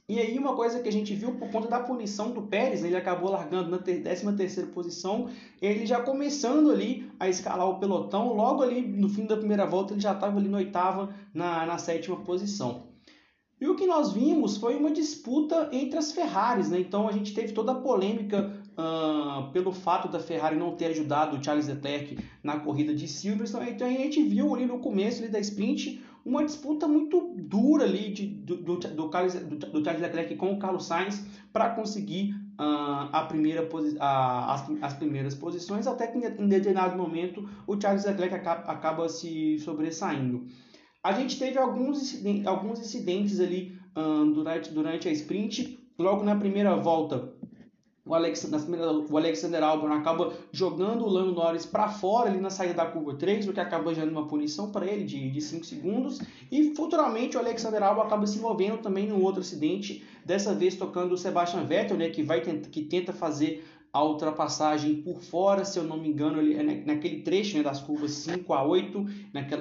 E 0.06 0.18
aí 0.18 0.36
uma 0.38 0.54
coisa 0.54 0.80
que 0.80 0.88
a 0.88 0.92
gente 0.92 1.14
viu 1.14 1.36
por 1.36 1.50
conta 1.50 1.68
da 1.68 1.80
punição 1.80 2.32
do 2.32 2.42
Pérez, 2.42 2.82
né, 2.82 2.88
ele 2.88 2.96
acabou 2.96 3.30
largando 3.30 3.70
na 3.70 3.78
13 3.78 4.36
terceira 4.36 4.68
posição, 4.70 5.30
ele 5.62 5.86
já 5.86 6.02
começando 6.02 6.70
ali 6.70 7.10
a 7.18 7.28
escalar 7.30 7.66
o 7.66 7.78
pelotão, 7.78 8.34
logo 8.34 8.62
ali 8.62 8.82
no 8.82 9.08
fim 9.08 9.24
da 9.24 9.36
primeira 9.36 9.64
volta 9.64 9.94
ele 9.94 10.00
já 10.00 10.12
estava 10.12 10.38
ali 10.38 10.48
na 10.48 10.58
oitava, 10.58 11.14
na, 11.32 11.64
na 11.64 11.78
sétima 11.78 12.16
posição. 12.16 12.90
E 13.60 13.68
o 13.68 13.76
que 13.76 13.86
nós 13.86 14.12
vimos 14.12 14.56
foi 14.56 14.74
uma 14.74 14.90
disputa 14.90 15.68
entre 15.70 15.98
as 15.98 16.12
Ferraris, 16.12 16.70
né? 16.70 16.80
Então 16.80 17.06
a 17.06 17.12
gente 17.12 17.34
teve 17.34 17.52
toda 17.52 17.72
a 17.72 17.74
polêmica 17.74 18.59
uh, 18.80 19.50
pelo 19.52 19.72
fato 19.72 20.08
da 20.08 20.18
Ferrari 20.18 20.56
não 20.56 20.74
ter 20.74 20.86
ajudado 20.86 21.36
o 21.36 21.44
Charles 21.44 21.68
Leclerc 21.68 22.18
na 22.42 22.58
corrida 22.60 22.94
de 22.94 23.06
Silverstone. 23.06 23.70
Então 23.70 23.86
a 23.86 23.90
gente 23.90 24.22
viu 24.22 24.54
ali 24.54 24.66
no 24.66 24.78
começo 24.78 25.22
ali 25.22 25.30
da 25.30 25.38
sprint 25.38 26.02
uma 26.24 26.44
disputa 26.44 26.86
muito 26.86 27.34
dura 27.36 27.84
ali 27.84 28.12
de, 28.12 28.26
do, 28.26 28.56
do, 28.56 28.76
do, 28.76 29.08
Carlos, 29.08 29.34
do, 29.34 29.56
do 29.56 29.84
Charles 29.84 30.02
Leclerc 30.02 30.34
com 30.36 30.52
o 30.52 30.58
Carlos 30.58 30.84
Sainz 30.84 31.24
para 31.52 31.70
conseguir 31.70 32.34
uh, 32.58 33.08
a 33.12 33.24
primeira 33.26 33.68
a, 33.98 34.54
as, 34.54 34.70
as 34.82 34.94
primeiras 34.94 35.34
posições, 35.34 35.86
até 35.86 36.06
que 36.06 36.18
em 36.18 36.48
determinado 36.48 36.96
momento 36.96 37.48
o 37.66 37.80
Charles 37.80 38.04
Leclerc 38.04 38.34
acaba, 38.34 38.70
acaba 38.70 39.08
se 39.08 39.58
sobressaindo. 39.60 40.46
A 41.02 41.12
gente 41.12 41.38
teve 41.38 41.58
alguns 41.58 42.02
incidentes, 42.02 42.46
alguns 42.46 42.78
incidentes 42.78 43.40
ali 43.40 43.78
um, 43.96 44.32
durante, 44.32 44.70
durante 44.70 45.08
a 45.08 45.12
sprint. 45.12 45.78
Logo 45.98 46.24
na 46.24 46.36
primeira 46.36 46.76
volta, 46.76 47.34
o, 48.10 48.14
Alex, 48.14 48.44
primeira, 48.44 48.90
o 48.90 49.16
Alexander 49.16 49.62
Albon 49.62 49.92
acaba 49.92 50.32
jogando 50.50 51.04
o 51.04 51.08
Lando 51.08 51.32
Norris 51.32 51.64
para 51.64 51.88
fora 51.88 52.28
ali 52.28 52.40
na 52.40 52.50
saída 52.50 52.74
da 52.74 52.86
curva 52.86 53.14
3, 53.14 53.46
o 53.46 53.52
que 53.52 53.60
acaba 53.60 53.94
gerando 53.94 54.10
uma 54.10 54.26
punição 54.26 54.72
para 54.72 54.84
ele 54.84 55.04
de, 55.04 55.30
de 55.30 55.40
5 55.40 55.64
segundos. 55.64 56.20
E 56.50 56.74
futuramente 56.74 57.36
o 57.36 57.40
Alexander 57.40 57.80
Albon 57.84 58.02
acaba 58.02 58.26
se 58.26 58.38
envolvendo 58.38 58.78
também 58.78 59.06
num 59.06 59.22
outro 59.22 59.42
acidente, 59.42 60.04
dessa 60.24 60.52
vez 60.52 60.74
tocando 60.74 61.12
o 61.12 61.16
Sebastian 61.16 61.64
Vettel, 61.64 61.96
né, 61.96 62.08
que, 62.08 62.20
vai, 62.20 62.40
que 62.40 62.82
tenta 62.82 63.12
fazer 63.12 63.64
a 63.92 64.04
ultrapassagem 64.04 65.02
por 65.02 65.20
fora, 65.20 65.64
se 65.64 65.78
eu 65.78 65.84
não 65.84 65.96
me 65.96 66.08
engano, 66.08 66.38
ele, 66.38 66.54
é 66.54 66.62
naquele 66.62 67.22
trecho 67.22 67.56
né, 67.56 67.62
das 67.62 67.80
curvas 67.80 68.12
5 68.12 68.52
a 68.52 68.62
8, 68.64 69.06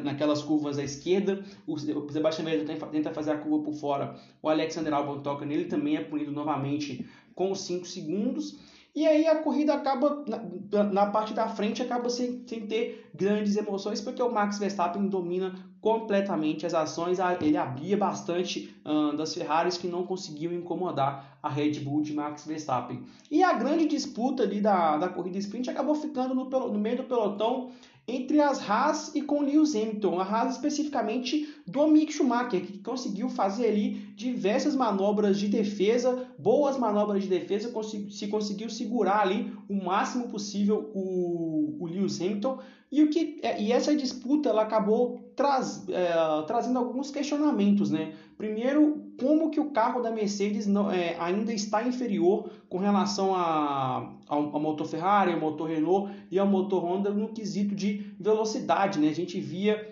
naquelas 0.03 0.41
curvas 0.41 0.77
à 0.77 0.83
esquerda, 0.83 1.43
o 1.67 1.77
Sebastian 1.77 2.45
Vettel 2.45 2.87
tenta 2.87 3.11
fazer 3.11 3.31
a 3.31 3.37
curva 3.37 3.63
por 3.63 3.73
fora, 3.73 4.15
o 4.41 4.49
Alexander 4.49 4.93
Albon 4.93 5.21
toca 5.21 5.45
nele, 5.45 5.65
também 5.65 5.97
é 5.97 6.01
punido 6.01 6.31
novamente 6.31 7.07
com 7.39 7.55
5 7.55 7.87
segundos, 7.87 8.59
e 8.93 9.07
aí 9.07 9.25
a 9.25 9.37
corrida 9.37 9.73
acaba, 9.73 10.25
na, 10.27 10.83
na 10.83 11.05
parte 11.05 11.33
da 11.33 11.47
frente, 11.47 11.81
acaba 11.81 12.09
sem, 12.09 12.43
sem 12.45 12.67
ter 12.67 13.09
grandes 13.15 13.55
emoções, 13.55 14.01
porque 14.01 14.21
o 14.21 14.29
Max 14.29 14.59
Verstappen 14.59 15.07
domina 15.07 15.55
completamente 15.79 16.65
as 16.65 16.73
ações, 16.73 17.17
ele 17.39 17.55
abria 17.55 17.95
bastante 17.95 18.75
das 19.15 19.33
Ferraris 19.33 19.77
que 19.77 19.87
não 19.87 20.05
conseguiam 20.05 20.51
incomodar 20.51 21.39
a 21.41 21.47
Red 21.47 21.79
Bull 21.79 22.01
de 22.01 22.13
Max 22.13 22.45
Verstappen. 22.45 23.03
E 23.31 23.41
a 23.41 23.53
grande 23.53 23.85
disputa 23.85 24.43
ali 24.43 24.59
da, 24.59 24.97
da 24.97 25.07
corrida 25.07 25.37
sprint 25.37 25.69
acabou 25.69 25.95
ficando 25.95 26.35
no, 26.35 26.49
no 26.49 26.77
meio 26.77 26.97
do 26.97 27.03
pelotão 27.03 27.71
entre 28.05 28.41
as 28.41 28.67
Haas 28.67 29.13
e 29.15 29.21
com 29.21 29.43
Lewis 29.43 29.75
Hamilton. 29.75 30.19
A 30.19 30.23
Haas 30.23 30.55
especificamente 30.55 31.47
do 31.69 31.87
Mick 31.87 32.11
Schumacher, 32.11 32.61
que 32.65 32.79
conseguiu 32.79 33.29
fazer 33.29 33.67
ali 33.67 33.91
diversas 34.15 34.75
manobras 34.75 35.39
de 35.39 35.47
defesa, 35.47 36.27
boas 36.37 36.77
manobras 36.77 37.23
de 37.23 37.29
defesa, 37.29 37.71
se 38.09 38.27
conseguiu 38.27 38.69
segurar 38.69 39.21
ali 39.21 39.53
o 39.69 39.75
máximo 39.75 40.29
possível 40.29 40.89
o, 40.93 41.77
o 41.79 41.85
Lewis 41.85 42.19
Hamilton. 42.19 42.59
E, 42.91 43.03
o 43.03 43.09
que, 43.09 43.39
é, 43.43 43.61
e 43.61 43.71
essa 43.71 43.95
disputa 43.95 44.49
ela 44.49 44.63
acabou 44.63 45.19
traz, 45.35 45.87
é, 45.87 46.41
trazendo 46.47 46.79
alguns 46.79 47.11
questionamentos. 47.11 47.91
Né? 47.91 48.13
Primeiro, 48.35 49.13
como 49.19 49.51
que 49.51 49.59
o 49.59 49.69
carro 49.69 50.01
da 50.01 50.11
Mercedes 50.11 50.65
não, 50.65 50.91
é, 50.91 51.15
ainda 51.19 51.53
está 51.53 51.83
inferior 51.83 52.49
com 52.67 52.79
relação 52.79 53.35
a, 53.35 54.11
ao, 54.27 54.55
ao, 54.55 54.59
motor 54.59 54.87
Ferrari, 54.87 55.33
ao 55.33 55.39
motor 55.39 55.69
Renault 55.69 56.11
e 56.31 56.39
ao 56.39 56.47
motor 56.47 56.83
Honda 56.83 57.11
no 57.11 57.29
quesito 57.29 57.75
de 57.75 58.11
velocidade. 58.19 58.99
Né? 58.99 59.09
A 59.09 59.15
gente 59.15 59.39
via, 59.39 59.88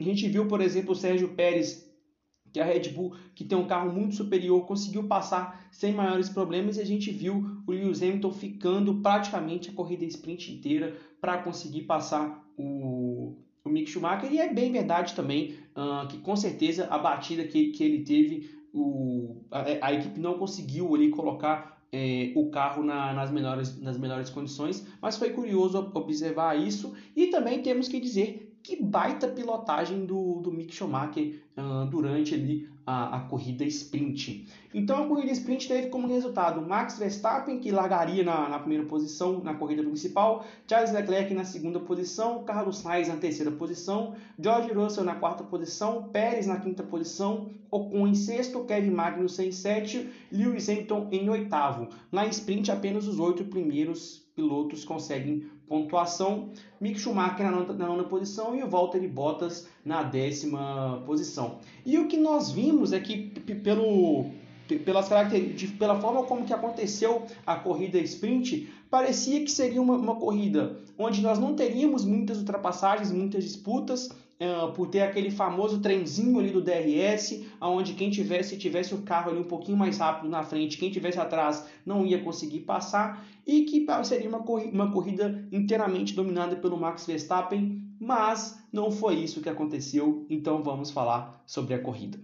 a 0.00 0.02
gente 0.04 0.28
viu, 0.28 0.46
por 0.46 0.60
exemplo, 0.60 0.92
o 0.92 0.96
Sérgio 0.96 1.28
Pérez 1.30 1.90
que 2.52 2.60
a 2.60 2.64
Red 2.64 2.90
Bull, 2.90 3.14
que 3.34 3.44
tem 3.44 3.56
um 3.56 3.66
carro 3.66 3.92
muito 3.92 4.16
superior, 4.16 4.66
conseguiu 4.66 5.04
passar 5.04 5.68
sem 5.70 5.92
maiores 5.92 6.28
problemas 6.28 6.76
e 6.76 6.80
a 6.80 6.86
gente 6.86 7.10
viu 7.10 7.62
o 7.66 7.70
Lewis 7.70 8.02
Hamilton 8.02 8.32
ficando 8.32 8.94
praticamente 8.96 9.70
a 9.70 9.72
corrida 9.72 10.04
sprint 10.04 10.52
inteira 10.52 10.96
para 11.20 11.38
conseguir 11.38 11.82
passar 11.82 12.44
o, 12.56 13.36
o 13.64 13.68
Mick 13.68 13.88
Schumacher. 13.88 14.32
E 14.32 14.38
é 14.38 14.52
bem 14.52 14.72
verdade 14.72 15.14
também 15.14 15.54
uh, 15.76 16.08
que 16.08 16.18
com 16.18 16.34
certeza 16.34 16.88
a 16.90 16.98
batida 16.98 17.44
que, 17.44 17.68
que 17.68 17.84
ele 17.84 18.02
teve 18.02 18.50
o, 18.72 19.44
a, 19.50 19.86
a 19.86 19.92
equipe 19.92 20.18
não 20.18 20.34
conseguiu 20.34 20.94
ali 20.94 21.10
colocar 21.10 21.80
é, 21.92 22.32
o 22.36 22.50
carro 22.50 22.82
na, 22.82 23.12
nas, 23.12 23.30
melhores, 23.30 23.80
nas 23.80 23.98
melhores 23.98 24.30
condições, 24.30 24.86
mas 25.02 25.16
foi 25.16 25.30
curioso 25.30 25.90
observar 25.94 26.56
isso 26.56 26.94
e 27.16 27.28
também 27.28 27.62
temos 27.62 27.88
que 27.88 27.98
dizer 27.98 28.49
que 28.62 28.82
baita 28.82 29.28
pilotagem 29.28 30.04
do, 30.04 30.40
do 30.40 30.52
Mick 30.52 30.74
Schumacher 30.74 31.40
uh, 31.56 31.86
durante 31.86 32.34
ali 32.34 32.68
a, 32.86 33.16
a, 33.16 33.20
corrida 33.20 33.64
sprint. 33.64 34.46
Então 34.74 35.04
a 35.04 35.08
corrida 35.08 35.32
sprint 35.32 35.68
teve 35.68 35.88
como 35.88 36.08
resultado 36.08 36.60
Max 36.60 36.98
Verstappen, 36.98 37.58
que 37.58 37.70
largaria 37.70 38.22
na, 38.22 38.48
na, 38.48 38.58
primeira 38.58 38.84
posição 38.84 39.40
na 39.42 39.54
corrida 39.54 39.82
principal, 39.82 40.44
Charles 40.68 40.92
Leclerc 40.92 41.32
na 41.32 41.44
segunda 41.44 41.80
posição, 41.80 42.44
Carlos 42.44 42.78
Sainz 42.78 43.08
na 43.08 43.16
terceira 43.16 43.50
posição, 43.50 44.14
George 44.38 44.72
Russell 44.72 45.04
na 45.04 45.14
quarta 45.14 45.44
posição, 45.44 46.08
Pérez 46.12 46.46
na 46.46 46.58
quinta 46.58 46.82
posição, 46.82 47.48
Ocon 47.70 48.08
em 48.08 48.14
sexto, 48.14 48.64
Kevin 48.64 48.90
Magnussen 48.90 49.48
em 49.48 49.52
sétimo, 49.52 50.10
Lewis 50.32 50.68
Hamilton 50.68 51.08
em 51.12 51.28
oitavo. 51.30 51.88
Na 52.10 52.26
sprint 52.26 52.70
apenas 52.70 53.06
os 53.06 53.20
oito 53.20 53.44
primeiros 53.44 54.28
pilotos 54.34 54.84
conseguem 54.84 55.48
pontuação. 55.70 56.48
Mick 56.80 56.98
Schumacher 56.98 57.46
na 57.46 57.52
nona, 57.52 57.72
na 57.72 57.86
nona 57.86 58.04
posição 58.04 58.56
e 58.56 58.62
o 58.62 58.68
Valtteri 58.68 59.06
Bottas 59.06 59.68
na 59.84 60.02
décima 60.02 61.00
posição. 61.06 61.60
E 61.86 61.96
o 61.96 62.08
que 62.08 62.16
nós 62.16 62.50
vimos 62.50 62.92
é 62.92 62.98
que 62.98 63.30
pelo 63.62 64.26
pelas 64.78 65.08
pela 65.78 66.00
forma 66.00 66.22
como 66.24 66.44
que 66.44 66.52
aconteceu 66.52 67.26
a 67.46 67.56
corrida 67.56 67.98
sprint, 67.98 68.72
parecia 68.90 69.40
que 69.44 69.50
seria 69.50 69.80
uma, 69.80 69.94
uma 69.94 70.16
corrida 70.16 70.80
onde 70.98 71.20
nós 71.20 71.38
não 71.38 71.54
teríamos 71.54 72.04
muitas 72.04 72.38
ultrapassagens, 72.38 73.10
muitas 73.10 73.44
disputas, 73.44 74.08
uh, 74.40 74.72
por 74.72 74.88
ter 74.88 75.02
aquele 75.02 75.30
famoso 75.30 75.80
trenzinho 75.80 76.38
ali 76.38 76.50
do 76.50 76.62
DRS, 76.62 77.44
onde 77.60 77.94
quem 77.94 78.10
tivesse 78.10 78.56
tivesse 78.56 78.94
o 78.94 79.02
carro 79.02 79.30
ali 79.30 79.40
um 79.40 79.44
pouquinho 79.44 79.76
mais 79.76 79.98
rápido 79.98 80.28
na 80.28 80.42
frente, 80.42 80.78
quem 80.78 80.90
tivesse 80.90 81.18
atrás 81.20 81.66
não 81.84 82.06
ia 82.06 82.22
conseguir 82.22 82.60
passar, 82.60 83.26
e 83.46 83.62
que 83.62 83.86
seria 84.04 84.28
uma, 84.28 84.42
corrida, 84.42 84.70
uma 84.72 84.90
corrida 84.90 85.48
inteiramente 85.52 86.14
dominada 86.14 86.56
pelo 86.56 86.76
Max 86.76 87.06
Verstappen, 87.06 87.82
mas 87.98 88.58
não 88.72 88.90
foi 88.90 89.16
isso 89.16 89.42
que 89.42 89.48
aconteceu, 89.48 90.24
então 90.30 90.62
vamos 90.62 90.90
falar 90.90 91.42
sobre 91.46 91.74
a 91.74 91.78
corrida. 91.78 92.18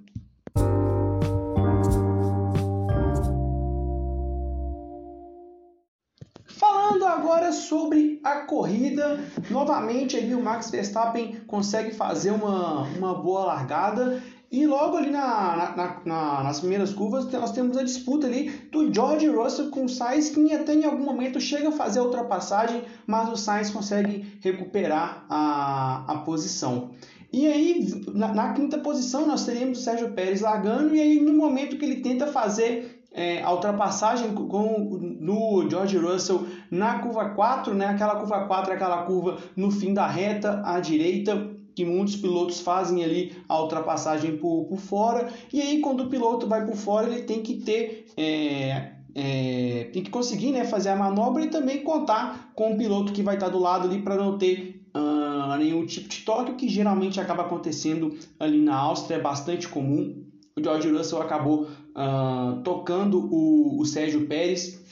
Agora 7.47 7.53
sobre 7.53 8.21
a 8.25 8.41
corrida. 8.41 9.21
Novamente 9.50 10.17
ali 10.17 10.35
o 10.35 10.43
Max 10.43 10.71
Verstappen 10.71 11.37
consegue 11.47 11.93
fazer 11.93 12.31
uma, 12.31 12.83
uma 12.83 13.15
boa 13.15 13.45
largada. 13.45 14.23
E 14.50 14.65
logo 14.65 14.97
ali 14.97 15.11
na, 15.11 15.75
na, 15.76 16.00
na, 16.05 16.45
nas 16.45 16.61
primeiras 16.61 16.93
curvas 16.93 17.31
nós 17.33 17.50
temos 17.50 17.76
a 17.76 17.83
disputa 17.83 18.26
ali 18.26 18.49
do 18.71 18.93
George 18.93 19.26
Russell 19.26 19.71
com 19.71 19.85
o 19.85 19.88
Sainz, 19.88 20.31
que 20.31 20.53
até 20.53 20.73
em 20.73 20.85
algum 20.85 21.05
momento 21.05 21.41
chega 21.41 21.69
a 21.69 21.73
fazer 21.73 21.99
a 21.99 22.05
ultrapassagem, 22.05 22.85
mas 23.07 23.29
o 23.29 23.37
Sainz 23.37 23.71
consegue 23.71 24.38
recuperar 24.41 25.26
a, 25.29 26.05
a 26.07 26.19
posição. 26.19 26.91
E 27.33 27.47
aí, 27.47 28.03
na, 28.15 28.33
na, 28.33 28.53
quinta 28.55 28.79
posição, 28.79 29.26
nós 29.26 29.45
teríamos 29.45 29.81
o 29.81 29.83
Sérgio 29.83 30.12
Pérez 30.12 30.41
largando, 30.41 30.95
e 30.95 31.00
aí 31.00 31.21
no 31.21 31.35
momento 31.35 31.76
que 31.76 31.85
ele 31.85 31.97
tenta 31.97 32.29
fazer 32.29 32.96
é, 33.17 33.43
a 33.43 33.51
ultrapassagem 33.51 34.35
com, 34.35 34.99
no 35.19 35.69
George 35.71 35.97
Russell 35.97 36.47
na 36.71 36.99
curva 36.99 37.31
4, 37.31 37.73
né? 37.73 37.87
Aquela 37.87 38.17
curva 38.17 38.47
4 38.47 38.73
é 38.73 38.77
aquela 38.77 39.03
curva 39.05 39.39
no 39.57 39.71
fim 39.71 39.95
da 39.95 40.07
reta 40.07 40.63
à 40.63 40.79
direita, 40.79 41.51
que 41.75 41.83
muitos 41.83 42.17
pilotos 42.17 42.61
fazem 42.61 43.03
ali 43.03 43.35
a 43.49 43.59
ultrapassagem 43.61 44.37
por, 44.37 44.67
por 44.67 44.79
fora. 44.79 45.29
E 45.51 45.63
aí, 45.63 45.81
quando 45.81 46.01
o 46.05 46.11
piloto 46.11 46.47
vai 46.47 46.67
por 46.67 46.77
fora, 46.77 47.09
ele 47.09 47.23
tem 47.23 47.43
que 47.43 47.55
ter. 47.55 48.07
É, 48.19 48.93
é, 49.15 49.89
tem 49.95 50.03
que 50.03 50.11
conseguir 50.11 50.53
né, 50.53 50.67
fazer 50.67 50.91
a 50.91 50.97
manobra 50.97 51.43
e 51.43 51.49
também 51.49 51.83
contar 51.83 52.51
com 52.55 52.75
o 52.75 52.77
piloto 52.77 53.15
que 53.15 53.23
vai 53.23 53.37
estar 53.37 53.49
do 53.49 53.59
lado 53.59 53.89
ali 53.89 54.03
para 54.03 54.15
não 54.15 54.37
ter 54.37 54.87
uh, 54.95 55.57
nenhum 55.57 55.87
tipo 55.87 56.07
de 56.07 56.21
toque, 56.21 56.51
o 56.53 56.55
que 56.55 56.69
geralmente 56.69 57.19
acaba 57.19 57.45
acontecendo 57.45 58.15
ali 58.39 58.61
na 58.61 58.77
Áustria, 58.77 59.17
é 59.17 59.21
bastante 59.21 59.69
comum. 59.69 60.25
O 60.59 60.63
George 60.63 60.89
Russell 60.89 61.21
acabou 61.21 61.65
uh, 61.65 62.63
tocando 62.65 63.29
o, 63.31 63.79
o 63.79 63.85
Sérgio 63.85 64.27
Pérez. 64.27 64.83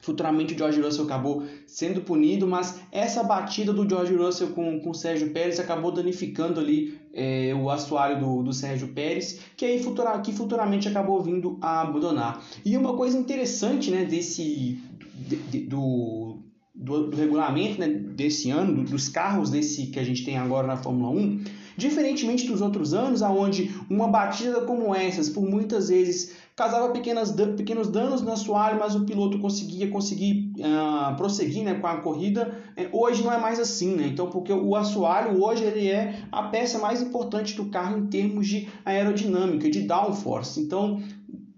Futuramente 0.00 0.54
o 0.54 0.58
George 0.58 0.80
Russell 0.80 1.04
acabou 1.04 1.44
sendo 1.66 2.00
punido, 2.00 2.46
mas 2.46 2.80
essa 2.90 3.22
batida 3.22 3.70
do 3.70 3.86
George 3.86 4.14
Russell 4.14 4.48
com, 4.48 4.80
com 4.80 4.90
o 4.90 4.94
Sérgio 4.94 5.30
Pérez 5.30 5.60
acabou 5.60 5.92
danificando 5.92 6.58
ali 6.58 6.98
é, 7.12 7.54
o 7.54 7.68
assoalho 7.68 8.18
do, 8.18 8.42
do 8.44 8.52
Sérgio 8.54 8.88
Pérez, 8.88 9.40
que 9.54 9.66
aí 9.66 9.82
futura, 9.82 10.18
que 10.20 10.32
futuramente 10.32 10.88
acabou 10.88 11.22
vindo 11.22 11.58
a 11.60 11.82
abandonar. 11.82 12.42
E 12.64 12.74
uma 12.74 12.94
coisa 12.94 13.18
interessante 13.18 13.90
né, 13.90 14.06
desse 14.06 14.78
de, 15.14 15.36
de, 15.36 15.60
do, 15.66 16.38
do, 16.74 17.08
do, 17.08 17.16
regulamento 17.16 17.78
né, 17.78 17.88
desse 17.88 18.50
ano, 18.50 18.84
dos 18.84 19.10
carros 19.10 19.50
desse 19.50 19.88
que 19.88 20.00
a 20.00 20.04
gente 20.04 20.24
tem 20.24 20.38
agora 20.38 20.66
na 20.66 20.78
Fórmula 20.78 21.10
1, 21.10 21.44
Diferentemente 21.76 22.46
dos 22.46 22.60
outros 22.60 22.94
anos, 22.94 23.22
onde 23.22 23.74
uma 23.90 24.08
batida 24.08 24.60
como 24.62 24.94
essas, 24.94 25.28
por 25.28 25.42
muitas 25.42 25.88
vezes, 25.88 26.32
causava 26.56 26.90
pequenas, 26.90 27.32
pequenos 27.56 27.88
danos 27.88 28.22
no 28.22 28.32
assoalho, 28.32 28.78
mas 28.78 28.94
o 28.94 29.04
piloto 29.04 29.38
conseguia 29.38 29.90
conseguir 29.90 30.52
uh, 30.58 31.16
prosseguir 31.16 31.64
né, 31.64 31.74
com 31.74 31.86
a 31.86 31.96
corrida, 31.96 32.56
é, 32.76 32.88
hoje 32.92 33.22
não 33.22 33.32
é 33.32 33.38
mais 33.38 33.58
assim. 33.58 33.94
Né? 33.96 34.06
Então, 34.08 34.28
porque 34.28 34.52
o 34.52 34.76
assoalho 34.76 35.42
hoje 35.42 35.64
ele 35.64 35.88
é 35.88 36.22
a 36.30 36.44
peça 36.44 36.78
mais 36.78 37.02
importante 37.02 37.56
do 37.56 37.66
carro 37.66 37.98
em 37.98 38.06
termos 38.06 38.46
de 38.46 38.68
aerodinâmica, 38.84 39.68
de 39.68 39.82
downforce. 39.82 40.60
Então, 40.60 41.02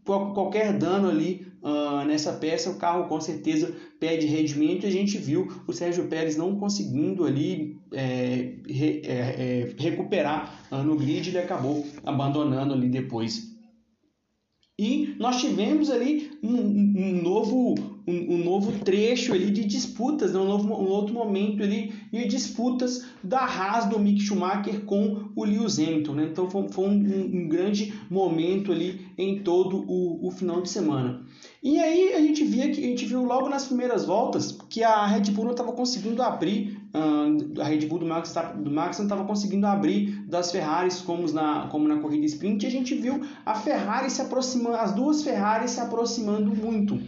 qualquer 0.05 0.79
dano 0.79 1.09
ali 1.09 1.47
uh, 1.67 2.05
nessa 2.07 2.33
peça, 2.33 2.71
o 2.71 2.77
carro 2.77 3.09
com 3.09 3.21
certeza 3.21 3.75
perde 3.99 4.27
rendimento 4.27 4.85
e 4.85 4.87
a 4.87 4.93
gente 4.93 5.19
viu 5.19 5.49
o 5.67 5.73
Sérgio 5.73 6.07
Pérez 6.07 6.37
não 6.37 6.57
conseguindo 6.57 7.25
ali 7.25 7.77
é, 7.93 8.53
re, 8.69 9.03
é, 9.05 9.11
é, 9.11 9.75
recuperar 9.77 10.67
uh, 10.71 10.77
no 10.77 10.97
grid, 10.97 11.29
ele 11.29 11.39
acabou 11.39 11.85
abandonando 12.05 12.73
ali 12.73 12.89
depois. 12.89 13.56
E 14.79 15.15
nós 15.19 15.41
tivemos 15.41 15.91
ali 15.91 16.31
um, 16.43 16.55
um 16.55 17.23
novo 17.23 17.75
um, 18.07 18.35
um, 18.35 18.45
novo 18.45 18.73
trecho 18.85 19.33
ali 19.33 19.51
de 19.51 19.65
disputas, 19.65 20.33
né? 20.33 20.39
um, 20.39 20.45
novo, 20.45 20.69
um 20.69 20.89
outro 20.89 21.13
momento 21.13 21.63
ali 21.63 21.93
de 22.13 22.27
disputas 22.27 23.05
da 23.23 23.41
Haas 23.41 23.87
do 23.87 23.99
Mick 23.99 24.21
Schumacher 24.21 24.85
com 24.85 25.31
o 25.35 25.45
Lewis 25.45 25.79
Hamilton. 25.79 26.13
Né? 26.13 26.29
Então 26.31 26.49
foi, 26.49 26.69
foi 26.69 26.85
um, 26.85 26.93
um, 26.93 27.49
grande 27.49 27.93
momento 28.09 28.71
ali 28.71 29.01
em 29.19 29.41
todo 29.41 29.79
o, 29.91 30.29
o, 30.29 30.31
final 30.31 30.61
de 30.61 30.69
semana. 30.71 31.23
E 31.63 31.81
aí 31.81 32.15
a 32.15 32.21
gente 32.21 32.45
via 32.45 32.71
que 32.71 32.79
a 32.85 32.87
gente 32.87 33.07
viu 33.07 33.25
logo 33.25 33.49
nas 33.49 33.65
primeiras 33.65 34.05
voltas 34.05 34.57
que 34.69 34.85
a 34.85 35.07
Red 35.07 35.33
Bull 35.33 35.47
não 35.47 35.53
estava 35.53 35.73
conseguindo 35.73 36.23
abrir 36.23 36.76
a 37.61 37.65
Red 37.65 37.87
Bull 37.87 37.99
do 37.99 38.07
Max, 38.07 38.35
do 38.57 38.71
Max 38.71 38.99
não 38.99 39.07
estava 39.07 39.25
conseguindo 39.25 39.67
abrir 39.67 40.25
das 40.27 40.51
Ferraris 40.51 41.01
como 41.01 41.31
na, 41.31 41.69
como 41.69 41.87
na 41.87 41.99
corrida 41.99 42.25
sprint. 42.27 42.65
E 42.65 42.69
a 42.69 42.71
gente 42.71 42.95
viu 42.95 43.25
a 43.45 43.55
Ferrari 43.55 44.11
se 44.11 44.23
aproximando, 44.23 44.77
as 44.77 44.93
duas 44.93 45.23
Ferraris 45.23 45.73
se 45.73 45.81
aproximando 45.81 46.55
muito. 46.55 46.99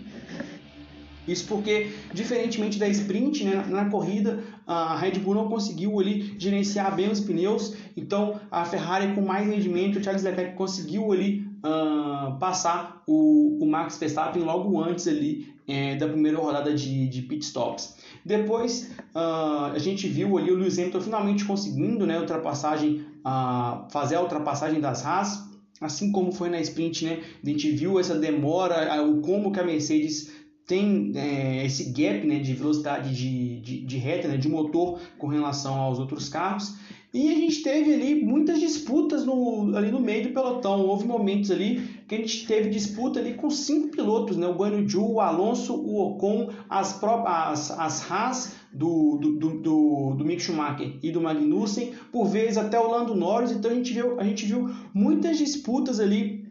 Isso 1.28 1.46
porque, 1.46 1.90
diferentemente 2.12 2.78
da 2.78 2.88
sprint, 2.88 3.44
né, 3.44 3.62
na 3.68 3.90
corrida, 3.90 4.42
a 4.66 4.96
Red 4.96 5.18
Bull 5.18 5.34
não 5.34 5.48
conseguiu 5.48 6.00
ali 6.00 6.34
gerenciar 6.38 6.96
bem 6.96 7.10
os 7.10 7.20
pneus, 7.20 7.76
então 7.94 8.40
a 8.50 8.64
Ferrari 8.64 9.14
com 9.14 9.20
mais 9.20 9.46
rendimento, 9.46 9.98
o 9.98 10.02
Charles 10.02 10.22
Leclerc 10.22 10.56
conseguiu 10.56 11.12
ali 11.12 11.46
uh, 11.58 12.38
passar 12.38 13.02
o, 13.06 13.58
o, 13.62 13.66
Max 13.66 13.98
Verstappen 13.98 14.42
logo 14.42 14.82
antes 14.82 15.06
ali 15.06 15.54
é, 15.66 15.96
da 15.96 16.08
primeira 16.08 16.38
rodada 16.38 16.72
de, 16.72 17.06
de 17.08 17.20
pit 17.20 17.44
stops. 17.44 17.96
Depois 18.28 18.90
uh, 19.14 19.72
a 19.72 19.78
gente 19.78 20.06
viu 20.06 20.36
ali 20.36 20.52
o 20.52 20.54
Lewis 20.54 20.78
Hamilton 20.78 21.00
finalmente 21.00 21.46
conseguindo 21.46 22.06
né, 22.06 22.20
ultrapassagem, 22.20 23.06
uh, 23.24 23.90
fazer 23.90 24.16
a 24.16 24.20
ultrapassagem 24.20 24.82
das 24.82 25.04
Haas, 25.04 25.48
assim 25.80 26.12
como 26.12 26.30
foi 26.30 26.50
na 26.50 26.60
sprint, 26.60 27.06
né? 27.06 27.22
A 27.42 27.48
gente 27.48 27.70
viu 27.70 27.98
essa 27.98 28.14
demora, 28.14 29.02
o 29.02 29.22
como 29.22 29.50
que 29.50 29.58
a 29.58 29.64
Mercedes 29.64 30.30
tem 30.66 31.12
é, 31.14 31.64
esse 31.64 31.84
gap 31.84 32.26
né, 32.26 32.38
de 32.38 32.52
velocidade 32.52 33.14
de, 33.16 33.60
de, 33.60 33.86
de 33.86 33.96
reta, 33.96 34.28
né, 34.28 34.36
de 34.36 34.50
motor 34.50 35.00
com 35.16 35.26
relação 35.26 35.76
aos 35.76 35.98
outros 35.98 36.28
carros. 36.28 36.74
E 37.18 37.32
a 37.32 37.34
gente 37.34 37.64
teve 37.64 37.92
ali 37.92 38.24
muitas 38.24 38.60
disputas 38.60 39.26
no, 39.26 39.76
ali 39.76 39.90
no 39.90 39.98
meio 39.98 40.28
do 40.28 40.32
pelotão. 40.32 40.86
Houve 40.86 41.04
momentos 41.04 41.50
ali 41.50 41.80
que 42.06 42.14
a 42.14 42.18
gente 42.18 42.46
teve 42.46 42.70
disputa 42.70 43.18
ali 43.18 43.34
com 43.34 43.50
cinco 43.50 43.88
pilotos, 43.88 44.36
né? 44.36 44.46
O 44.46 44.52
Guanyu 44.52 44.88
Zhou, 44.88 45.14
o 45.14 45.20
Alonso, 45.20 45.74
o 45.74 46.00
Ocon, 46.00 46.50
as 46.70 46.92
próprias 46.92 47.72
as, 47.72 47.80
as 47.80 48.08
Haas 48.08 48.54
do, 48.72 49.16
do, 49.16 49.32
do, 49.58 50.14
do, 50.14 50.24
Mick 50.24 50.40
Schumacher 50.40 50.96
e 51.02 51.10
do 51.10 51.20
Magnussen, 51.20 51.92
por 52.12 52.26
vezes 52.26 52.56
até 52.56 52.78
o 52.78 52.88
Lando 52.88 53.16
Norris. 53.16 53.50
Então 53.50 53.72
a 53.72 53.74
gente 53.74 53.92
viu, 53.92 54.20
a 54.20 54.22
gente 54.22 54.46
viu 54.46 54.70
muitas 54.94 55.38
disputas 55.38 55.98
ali 55.98 56.46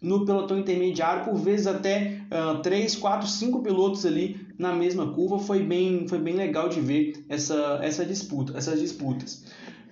no 0.00 0.24
pelotão 0.24 0.58
intermediário, 0.58 1.24
por 1.24 1.34
vezes 1.34 1.66
até 1.66 2.20
uh, 2.30 2.60
3, 2.62 2.94
4, 2.94 3.26
5 3.26 3.60
pilotos 3.60 4.06
ali 4.06 4.46
na 4.56 4.72
mesma 4.72 5.12
curva. 5.12 5.38
Foi 5.38 5.64
bem, 5.64 6.06
foi 6.06 6.18
bem 6.18 6.34
legal 6.34 6.68
de 6.68 6.80
ver 6.80 7.24
essa, 7.28 7.80
essa 7.82 8.04
disputa, 8.04 8.56
essas 8.56 8.78
disputas. 8.78 9.44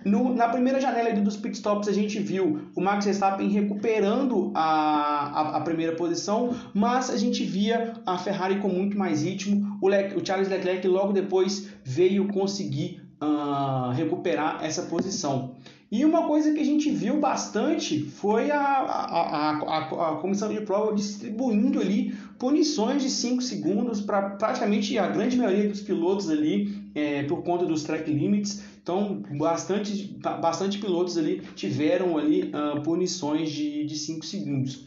No, 0.05 0.35
na 0.35 0.49
primeira 0.49 0.81
janela 0.81 1.13
dos 1.21 1.37
pitstops 1.37 1.89
a 1.89 1.93
gente 1.93 2.19
viu 2.19 2.61
o 2.75 2.81
Max 2.81 3.05
Verstappen 3.05 3.49
recuperando 3.49 4.51
a, 4.55 4.63
a, 4.63 5.57
a, 5.57 5.61
primeira 5.61 5.95
posição, 5.95 6.55
mas 6.75 7.11
a 7.11 7.17
gente 7.17 7.45
via 7.45 7.95
a 8.07 8.19
Ferrari 8.19 8.61
com 8.61 8.69
muito 8.69 8.97
mais 8.97 9.23
ritmo. 9.23 9.79
O, 9.81 9.89
Le, 9.89 10.15
o 10.15 10.25
Charles 10.25 10.49
Leclerc 10.49 10.87
logo 10.89 11.13
depois 11.13 11.69
veio 11.85 12.29
conseguir 12.29 13.03
uh, 13.23 13.91
recuperar 13.93 14.65
essa 14.65 14.83
posição. 14.83 15.55
E 15.93 16.07
uma 16.07 16.27
coisa 16.27 16.55
que 16.55 16.59
a 16.59 16.65
gente 16.65 16.91
viu 16.91 17.21
bastante 17.21 18.03
foi 18.03 18.51
a, 18.51 18.59
a, 18.59 19.51
a, 19.51 20.13
a, 20.13 20.17
comissão 20.17 20.49
de 20.49 20.59
prova 20.63 20.95
distribuindo 20.95 21.79
ali 21.79 22.15
punições 22.39 23.03
de 23.03 23.11
5 23.11 23.43
segundos 23.43 24.01
para 24.01 24.31
praticamente 24.31 24.99
a 24.99 25.07
grande 25.09 25.37
maioria 25.37 25.69
dos 25.69 25.83
pilotos 25.83 26.31
ali 26.31 26.83
é, 26.95 27.25
por 27.25 27.43
conta 27.43 27.67
dos 27.67 27.83
track 27.83 28.11
limits. 28.11 28.63
Então, 28.83 29.23
bastante, 29.39 30.19
bastante 30.19 30.79
pilotos 30.79 31.17
ali 31.17 31.41
tiveram 31.55 32.19
ali 32.19 32.51
uh, 32.51 32.83
punições 32.83 33.51
de 33.51 33.97
5 33.97 34.27
segundos 34.27 34.85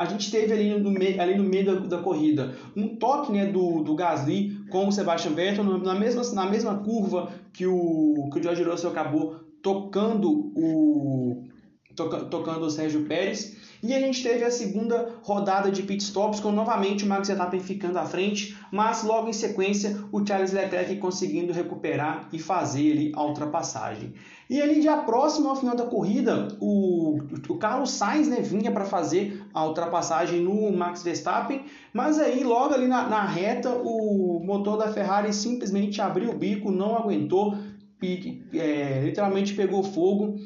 a 0.00 0.06
gente 0.06 0.30
teve 0.30 0.50
ali 0.50 0.78
no 0.78 0.90
meio, 0.90 1.20
ali 1.20 1.36
no 1.36 1.44
meio 1.44 1.66
da, 1.66 1.96
da 1.96 1.98
corrida 1.98 2.54
um 2.74 2.96
toque 2.96 3.30
né, 3.30 3.44
do, 3.44 3.82
do 3.82 3.94
Gasly 3.94 4.58
com 4.70 4.88
o 4.88 4.92
Sebastian 4.92 5.32
Vettel 5.32 5.62
na 5.62 5.94
mesma, 5.94 6.22
na 6.32 6.46
mesma 6.48 6.78
curva 6.78 7.30
que 7.52 7.66
o, 7.66 8.30
que 8.32 8.38
o 8.38 8.42
George 8.42 8.62
Russell 8.62 8.90
acabou 8.90 9.40
tocando 9.62 10.30
o, 10.56 11.44
toca, 11.94 12.20
tocando 12.20 12.64
o 12.64 12.70
Sérgio 12.70 13.04
Pérez. 13.04 13.58
E 13.82 13.94
a 13.94 14.00
gente 14.00 14.22
teve 14.22 14.44
a 14.44 14.50
segunda 14.50 15.14
rodada 15.22 15.70
de 15.70 15.82
pit 15.82 16.02
stops 16.02 16.38
com 16.38 16.52
novamente 16.52 17.04
o 17.04 17.08
Max 17.08 17.28
Verstappen 17.28 17.60
ficando 17.60 17.98
à 17.98 18.04
frente, 18.04 18.56
mas 18.70 19.02
logo 19.02 19.28
em 19.28 19.32
sequência 19.32 19.96
o 20.12 20.24
Charles 20.26 20.52
Leclerc 20.52 20.96
conseguindo 20.96 21.52
recuperar 21.52 22.28
e 22.30 22.38
fazer 22.38 22.92
ali 22.92 23.12
a 23.14 23.24
ultrapassagem. 23.24 24.12
E 24.50 24.60
ali 24.60 24.82
já 24.82 24.98
próximo 24.98 25.48
ao 25.48 25.56
final 25.56 25.74
da 25.74 25.84
corrida, 25.84 26.48
o, 26.60 27.20
o 27.48 27.54
Carlos 27.56 27.92
Sainz 27.92 28.28
né, 28.28 28.40
vinha 28.40 28.70
para 28.70 28.84
fazer 28.84 29.42
a 29.54 29.64
ultrapassagem 29.64 30.42
no 30.42 30.70
Max 30.72 31.02
Verstappen, 31.02 31.62
mas 31.94 32.18
aí 32.18 32.44
logo 32.44 32.74
ali 32.74 32.86
na, 32.86 33.08
na 33.08 33.24
reta 33.24 33.70
o 33.70 34.40
motor 34.44 34.76
da 34.76 34.92
Ferrari 34.92 35.32
simplesmente 35.32 36.02
abriu 36.02 36.30
o 36.30 36.36
bico, 36.36 36.70
não 36.70 36.96
aguentou, 36.96 37.56
e, 38.02 38.42
é, 38.54 39.02
literalmente 39.04 39.54
pegou 39.54 39.82
fogo 39.82 40.36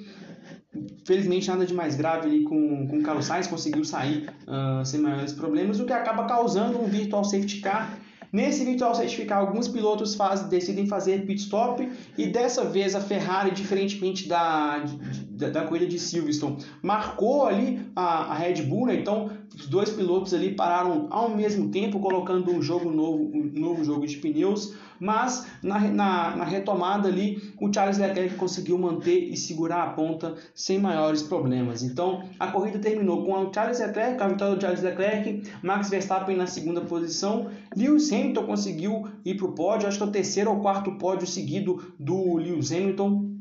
Felizmente 1.05 1.49
nada 1.49 1.67
de 1.67 1.75
mais 1.75 1.95
grave 1.95 2.27
ali 2.27 2.43
com, 2.45 2.87
com 2.89 2.99
o 2.99 3.03
Carlos 3.03 3.27
Sainz, 3.27 3.47
conseguiu 3.47 3.85
sair 3.85 4.31
uh, 4.49 4.85
sem 4.85 5.01
maiores 5.01 5.33
problemas, 5.33 5.79
o 5.79 5.85
que 5.85 5.93
acaba 5.93 6.25
causando 6.25 6.81
um 6.81 6.87
virtual 6.87 7.25
safety 7.25 7.61
car. 7.61 7.99
Nesse 8.33 8.65
virtual 8.65 8.95
safety 8.95 9.27
car, 9.27 9.39
alguns 9.39 9.69
pilotos 9.69 10.15
faz, 10.15 10.43
decidem 10.43 10.87
fazer 10.87 11.25
pit 11.27 11.43
stop 11.43 11.89
e 12.19 12.27
dessa 12.27 12.65
vez 12.65 12.95
a 12.95 13.01
Ferrari, 13.01 13.53
diferentemente 13.53 14.27
da, 14.27 14.83
da, 15.35 15.51
da 15.51 15.63
corrida 15.63 15.87
de 15.87 15.99
Silverstone, 15.99 16.59
marcou 16.83 17.47
ali 17.47 17.81
a, 17.95 18.33
a 18.33 18.35
Red 18.35 18.63
Bull, 18.63 18.87
né? 18.87 18.95
então 18.95 19.31
os 19.55 19.67
dois 19.67 19.91
pilotos 19.91 20.33
ali 20.35 20.55
pararam 20.55 21.07
ao 21.11 21.31
mesmo 21.31 21.71
tempo, 21.71 22.01
colocando 22.01 22.51
um 22.51 22.63
jogo 22.63 22.91
novo, 22.91 23.31
um 23.35 23.51
novo 23.55 23.85
jogo 23.85 24.07
de 24.07 24.17
pneus 24.17 24.75
mas 24.99 25.47
na, 25.63 25.79
na, 25.81 26.37
na, 26.37 26.45
retomada 26.45 27.09
ali 27.09 27.53
o 27.61 27.73
Charles 27.73 27.99
Leclerc 27.99 28.37
conseguiu 28.37 28.79
manter 28.79 29.19
e 29.31 29.37
segurar 29.37 29.83
a 29.83 29.91
ponta 29.91 30.35
sem 30.55 30.79
maiores 30.79 31.23
problemas. 31.23 31.83
Então 31.83 32.23
a 32.39 32.49
corrida 32.49 32.79
terminou 32.79 33.25
com 33.25 33.33
o 33.33 33.53
Charles 33.53 33.81
Leclerc, 33.81 34.23
a 34.23 34.29
vitória 34.29 34.55
do 34.55 34.61
Charles 34.61 34.83
Leclerc, 34.83 35.43
Max 35.63 35.91
Verstappen 35.91 36.37
na 36.37 36.47
segunda 36.47 36.81
posição, 36.81 37.49
Lewis 37.77 38.13
Hamilton 38.13 38.47
conseguiu 38.47 39.09
ir 39.25 39.37
para 39.37 39.47
o 39.47 39.53
pódio, 39.53 39.89
acho 39.89 39.99
que 39.99 40.05
é 40.05 40.07
o 40.07 40.11
terceiro 40.11 40.51
ou 40.51 40.61
quarto 40.61 40.93
pódio 40.93 41.27
seguido 41.27 41.93
do 41.99 42.37
Lewis 42.37 42.73
Hamilton. 42.73 43.34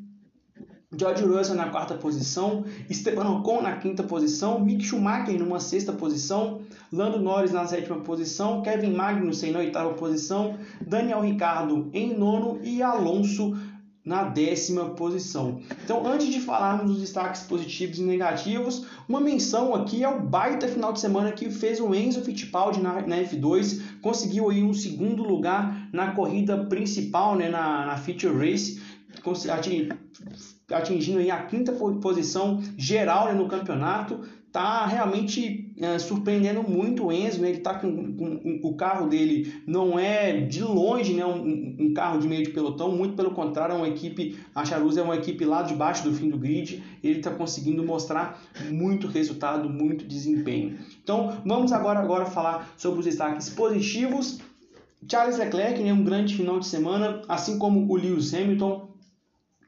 George 0.98 1.24
Russell 1.24 1.56
na 1.56 1.70
quarta 1.70 1.96
posição, 1.96 2.66
Esteban 2.90 3.30
Ocon 3.38 3.62
na 3.62 3.78
quinta 3.78 4.04
posição, 4.04 4.60
Mick 4.60 4.84
Schumacher 4.84 5.38
numa 5.40 5.60
sexta 5.60 5.92
posição, 5.92 6.62
Lando 6.92 7.20
Norris 7.20 7.52
na 7.52 7.66
sétima 7.66 7.98
posição, 8.02 8.62
Kevin 8.62 8.94
Magnussen 8.94 9.52
na 9.52 9.60
oitava 9.60 9.94
posição, 9.94 10.58
Daniel 10.86 11.22
Ricciardo 11.22 11.90
em 11.94 12.16
nono 12.16 12.60
e 12.64 12.84
Alonso 12.84 13.56
na 14.06 14.24
décima 14.24 14.90
posição. 14.90 15.62
Então, 15.84 16.06
antes 16.06 16.28
de 16.28 16.42
falarmos 16.42 16.92
dos 16.92 17.00
destaques 17.00 17.44
positivos 17.44 18.00
e 18.00 18.04
negativos, 18.04 18.86
uma 19.08 19.22
menção 19.22 19.74
aqui 19.74 20.04
é 20.04 20.10
o 20.10 20.20
baita 20.20 20.68
final 20.68 20.92
de 20.92 21.00
semana 21.00 21.32
que 21.32 21.50
fez 21.50 21.80
o 21.80 21.96
Enzo 21.96 22.22
Fittipaldi 22.22 22.82
na, 22.82 23.02
na 23.02 23.18
F2, 23.18 23.82
conseguiu 24.02 24.50
aí 24.50 24.62
um 24.62 24.74
segundo 24.74 25.24
lugar 25.24 25.90
na 25.94 26.12
corrida 26.12 26.66
principal, 26.66 27.36
né, 27.36 27.50
na, 27.50 27.86
na 27.86 27.98
Feature 27.98 28.38
Race, 28.38 28.82
atingindo 30.72 31.20
aí 31.20 31.30
a 31.30 31.44
quinta 31.44 31.72
posição 31.72 32.62
geral 32.78 33.28
né, 33.28 33.34
no 33.34 33.48
campeonato. 33.48 34.22
Tá 34.52 34.86
realmente 34.86 35.74
é, 35.80 35.98
surpreendendo 35.98 36.62
muito 36.62 37.08
o 37.08 37.12
Enzo, 37.12 37.42
né? 37.42 37.50
Ele 37.50 37.62
tá 37.62 37.74
com, 37.74 38.14
com, 38.14 38.38
com, 38.38 38.60
o 38.62 38.76
carro 38.76 39.08
dele 39.08 39.52
não 39.66 39.98
é 39.98 40.42
de 40.42 40.62
longe, 40.62 41.14
né? 41.14 41.26
Um, 41.26 41.76
um, 41.80 41.94
carro 41.94 42.20
de 42.20 42.28
meio 42.28 42.44
de 42.44 42.52
pelotão, 42.52 42.96
muito 42.96 43.16
pelo 43.16 43.32
contrário, 43.32 43.74
é 43.74 43.78
uma 43.78 43.88
equipe, 43.88 44.38
a 44.54 44.64
Charuz 44.64 44.96
é 44.96 45.02
uma 45.02 45.16
equipe 45.16 45.44
lá 45.44 45.64
de 45.64 45.74
baixo 45.74 46.04
do 46.04 46.14
fim 46.14 46.30
do 46.30 46.38
grid. 46.38 46.84
Ele 47.04 47.18
está 47.18 47.32
conseguindo 47.32 47.84
mostrar 47.84 48.40
muito 48.70 49.08
resultado, 49.08 49.68
muito 49.68 50.06
desempenho. 50.06 50.78
Então, 51.04 51.42
vamos 51.44 51.72
agora 51.72 52.00
agora 52.00 52.26
falar 52.26 52.72
sobre 52.78 53.00
os 53.00 53.06
destaques 53.06 53.50
positivos. 53.50 54.40
Charles 55.10 55.38
Leclerc, 55.38 55.82
né, 55.82 55.92
um 55.92 56.04
grande 56.04 56.36
final 56.36 56.60
de 56.60 56.68
semana, 56.68 57.24
assim 57.28 57.58
como 57.58 57.92
o 57.92 57.96
Lewis 57.96 58.34
Hamilton, 58.34 58.93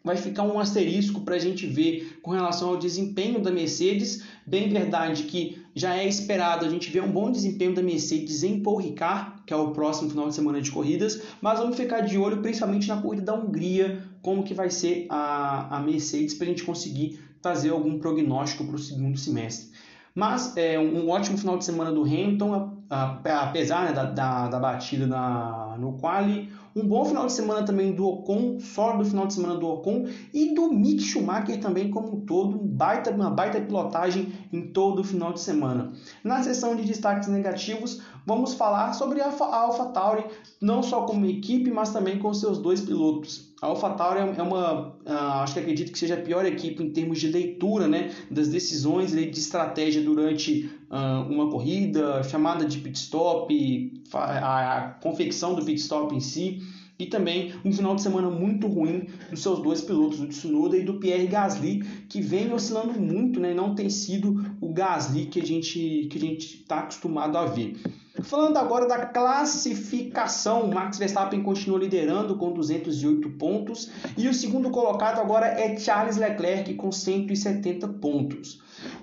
vai 0.06 0.16
ficar 0.16 0.44
um 0.44 0.60
asterisco 0.60 1.22
para 1.22 1.36
a 1.36 1.40
gente 1.40 1.66
ver 1.66 2.20
com 2.22 2.30
relação 2.30 2.70
ao 2.70 2.78
desempenho 2.78 3.42
da 3.42 3.50
Mercedes. 3.50 4.24
Bem 4.46 4.70
verdade 4.70 5.24
que 5.24 5.66
já 5.74 5.98
é 5.98 6.08
esperado 6.08 6.64
a 6.64 6.70
gente 6.70 6.92
ver 6.92 7.02
um 7.02 7.12
bom 7.12 7.32
desempenho 7.32 7.74
da 7.74 7.82
Mercedes 7.82 8.44
em 8.44 8.62
Paul 8.62 8.78
Ricard, 8.78 9.42
que 9.48 9.52
é 9.52 9.58
o 9.58 9.72
próximo 9.72 10.12
final 10.12 10.30
de 10.30 10.36
semana 10.36 10.62
de 10.62 10.70
corridas, 10.70 11.22
mas 11.42 11.60
vamos 11.60 11.76
ficar 11.76 12.02
de 12.02 12.20
olho 12.20 12.38
principalmente 12.38 12.88
na 12.88 13.02
corrida 13.02 13.24
da 13.24 13.34
Hungria, 13.34 14.04
como 14.22 14.44
que 14.44 14.54
vai 14.54 14.70
ser 14.70 15.08
a, 15.10 15.78
a 15.78 15.80
Mercedes 15.82 16.36
para 16.36 16.46
a 16.46 16.50
gente 16.50 16.64
conseguir 16.64 17.20
fazer 17.42 17.72
algum 17.72 17.98
prognóstico 17.98 18.64
para 18.64 18.76
o 18.76 18.80
segundo 18.80 19.18
semestre. 19.18 19.72
Mas 20.14 20.56
é 20.56 20.80
um 20.80 21.10
ótimo 21.10 21.38
final 21.38 21.58
de 21.58 21.66
semana 21.66 21.92
do 21.92 22.04
Hamilton, 22.04 22.78
apesar 22.90 23.86
né, 23.86 23.92
da, 23.92 24.06
da, 24.06 24.48
da 24.48 24.60
batida 24.60 25.06
na, 25.06 25.76
no 25.78 25.94
quali, 25.94 26.50
um 26.76 26.86
bom 26.86 27.06
final 27.06 27.26
de 27.26 27.32
semana 27.32 27.66
também 27.66 27.94
do 27.94 28.06
Ocon, 28.06 28.60
sólido 28.60 29.06
final 29.06 29.26
de 29.26 29.34
semana 29.34 29.56
do 29.56 29.66
Ocon 29.66 30.08
e 30.34 30.54
do 30.54 30.70
Mick 30.74 31.02
Schumacher 31.02 31.60
também 31.62 31.90
como 31.90 32.18
um 32.18 32.20
todo, 32.26 32.62
um 32.62 32.68
baita, 32.68 33.12
uma 33.12 33.30
baita 33.30 33.62
pilotagem 33.62 34.34
em 34.52 34.68
todo 34.68 35.00
o 35.00 35.04
final 35.04 35.32
de 35.32 35.40
semana. 35.40 35.94
Na 36.22 36.44
seção 36.44 36.76
de 36.76 36.84
destaques 36.84 37.30
negativos, 37.30 38.02
vamos 38.26 38.54
falar 38.54 38.94
sobre 38.94 39.22
a 39.22 39.28
AlphaTauri, 39.28 40.26
não 40.60 40.82
só 40.82 41.02
como 41.02 41.26
equipe, 41.26 41.70
mas 41.70 41.94
também 41.94 42.18
com 42.18 42.34
seus 42.34 42.58
dois 42.58 42.82
pilotos. 42.82 43.54
A 43.62 43.68
AlphaTauri 43.68 44.20
é 44.38 44.42
uma, 44.42 44.90
uh, 44.90 45.42
acho 45.42 45.54
que 45.54 45.60
acredito 45.60 45.92
que 45.92 46.00
seja 46.00 46.16
a 46.16 46.22
pior 46.22 46.46
equipe 46.46 46.84
em 46.84 46.90
termos 46.90 47.20
de 47.20 47.28
leitura 47.28 47.88
né, 47.88 48.12
das 48.30 48.48
decisões 48.48 49.12
de 49.12 49.30
estratégia 49.30 50.02
durante 50.02 50.70
uh, 50.90 51.32
uma 51.32 51.50
corrida, 51.50 52.24
chamada 52.24 52.66
de 52.66 52.80
pit 52.80 52.98
stop, 52.98 54.04
a, 54.14 54.78
a 54.78 54.90
confecção 54.96 55.54
do 55.54 55.64
pit 55.64 55.80
stop 55.80 56.14
em 56.14 56.20
si 56.20 56.62
e 56.98 57.06
também 57.06 57.54
um 57.64 57.72
final 57.72 57.96
de 57.96 58.02
semana 58.02 58.30
muito 58.30 58.68
ruim 58.68 59.08
dos 59.30 59.42
seus 59.42 59.62
dois 59.62 59.82
pilotos, 59.82 60.20
do 60.20 60.28
Tsunoda 60.28 60.78
e 60.78 60.84
do 60.84 60.96
Pierre 60.96 61.28
Gasly, 61.28 61.84
que 62.08 62.22
vem 62.22 62.54
oscilando 62.54 63.00
muito, 63.00 63.40
né? 63.40 63.54
Não 63.54 63.76
tem 63.76 63.90
sido 63.90 64.56
o 64.62 64.72
Gasly 64.72 65.26
que 65.26 65.42
a 65.42 65.46
gente 65.46 66.08
que 66.10 66.18
a 66.18 66.22
gente 66.22 66.62
está 66.62 66.80
acostumado 66.80 67.38
a 67.38 67.46
ver. 67.46 67.76
Falando 68.24 68.58
agora 68.58 68.88
da 68.88 69.06
classificação, 69.06 70.68
Max 70.68 70.98
Verstappen 70.98 71.44
continua 71.44 71.80
liderando 71.80 72.38
com 72.38 72.54
208 72.54 73.30
pontos 73.32 73.92
e 74.18 74.28
o 74.28 74.34
segundo 74.34 74.70
colocado 74.70 75.20
agora 75.20 75.48
é 75.48 75.78
Charles 75.78 76.16
Leclerc 76.16 76.74
com 76.76 76.92
170 76.92 77.88
pontos. 77.90 78.62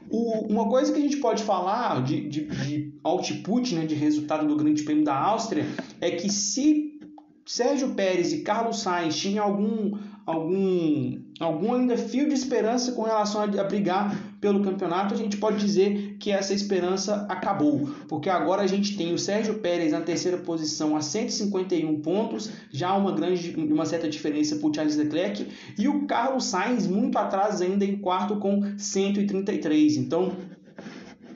O, 0.08 0.46
uma 0.46 0.68
coisa 0.68 0.92
que 0.92 0.98
a 0.98 1.02
gente 1.02 1.18
pode 1.18 1.42
falar 1.42 2.02
de, 2.02 2.26
de, 2.26 2.46
de 2.46 2.94
output, 3.04 3.74
né, 3.74 3.84
de 3.84 3.94
resultado 3.94 4.46
do 4.46 4.56
Grande 4.56 4.82
Prêmio 4.82 5.04
da 5.04 5.14
Áustria, 5.14 5.66
é 6.00 6.10
que 6.12 6.30
se 6.30 6.98
Sérgio 7.44 7.94
Pérez 7.94 8.32
e 8.32 8.42
Carlos 8.42 8.80
Sainz 8.80 9.16
tinham 9.16 9.44
algum, 9.44 9.98
algum, 10.24 11.20
algum 11.40 11.74
ainda 11.74 11.98
fio 11.98 12.28
de 12.28 12.34
esperança 12.34 12.92
com 12.92 13.02
relação 13.02 13.40
a, 13.40 13.44
a 13.44 13.64
brigar 13.64 14.16
pelo 14.40 14.62
campeonato, 14.62 15.14
a 15.14 15.16
gente 15.16 15.36
pode 15.36 15.58
dizer 15.58 16.11
que 16.22 16.30
essa 16.30 16.54
esperança 16.54 17.26
acabou, 17.28 17.90
porque 18.06 18.30
agora 18.30 18.62
a 18.62 18.66
gente 18.68 18.96
tem 18.96 19.12
o 19.12 19.18
Sérgio 19.18 19.54
Pérez 19.54 19.90
na 19.90 20.02
terceira 20.02 20.38
posição 20.38 20.96
a 20.96 21.00
151 21.00 22.00
pontos, 22.00 22.48
já 22.70 22.94
uma 22.94 23.10
grande, 23.10 23.52
uma 23.56 23.84
certa 23.84 24.08
diferença 24.08 24.54
para 24.54 24.68
o 24.68 24.72
Charles 24.72 24.96
Leclerc, 24.96 25.48
e 25.76 25.88
o 25.88 26.06
Carlos 26.06 26.44
Sainz 26.44 26.86
muito 26.86 27.18
atrás 27.18 27.60
ainda 27.60 27.84
em 27.84 27.96
quarto 27.96 28.36
com 28.36 28.62
133. 28.78 29.96
Então 29.96 30.30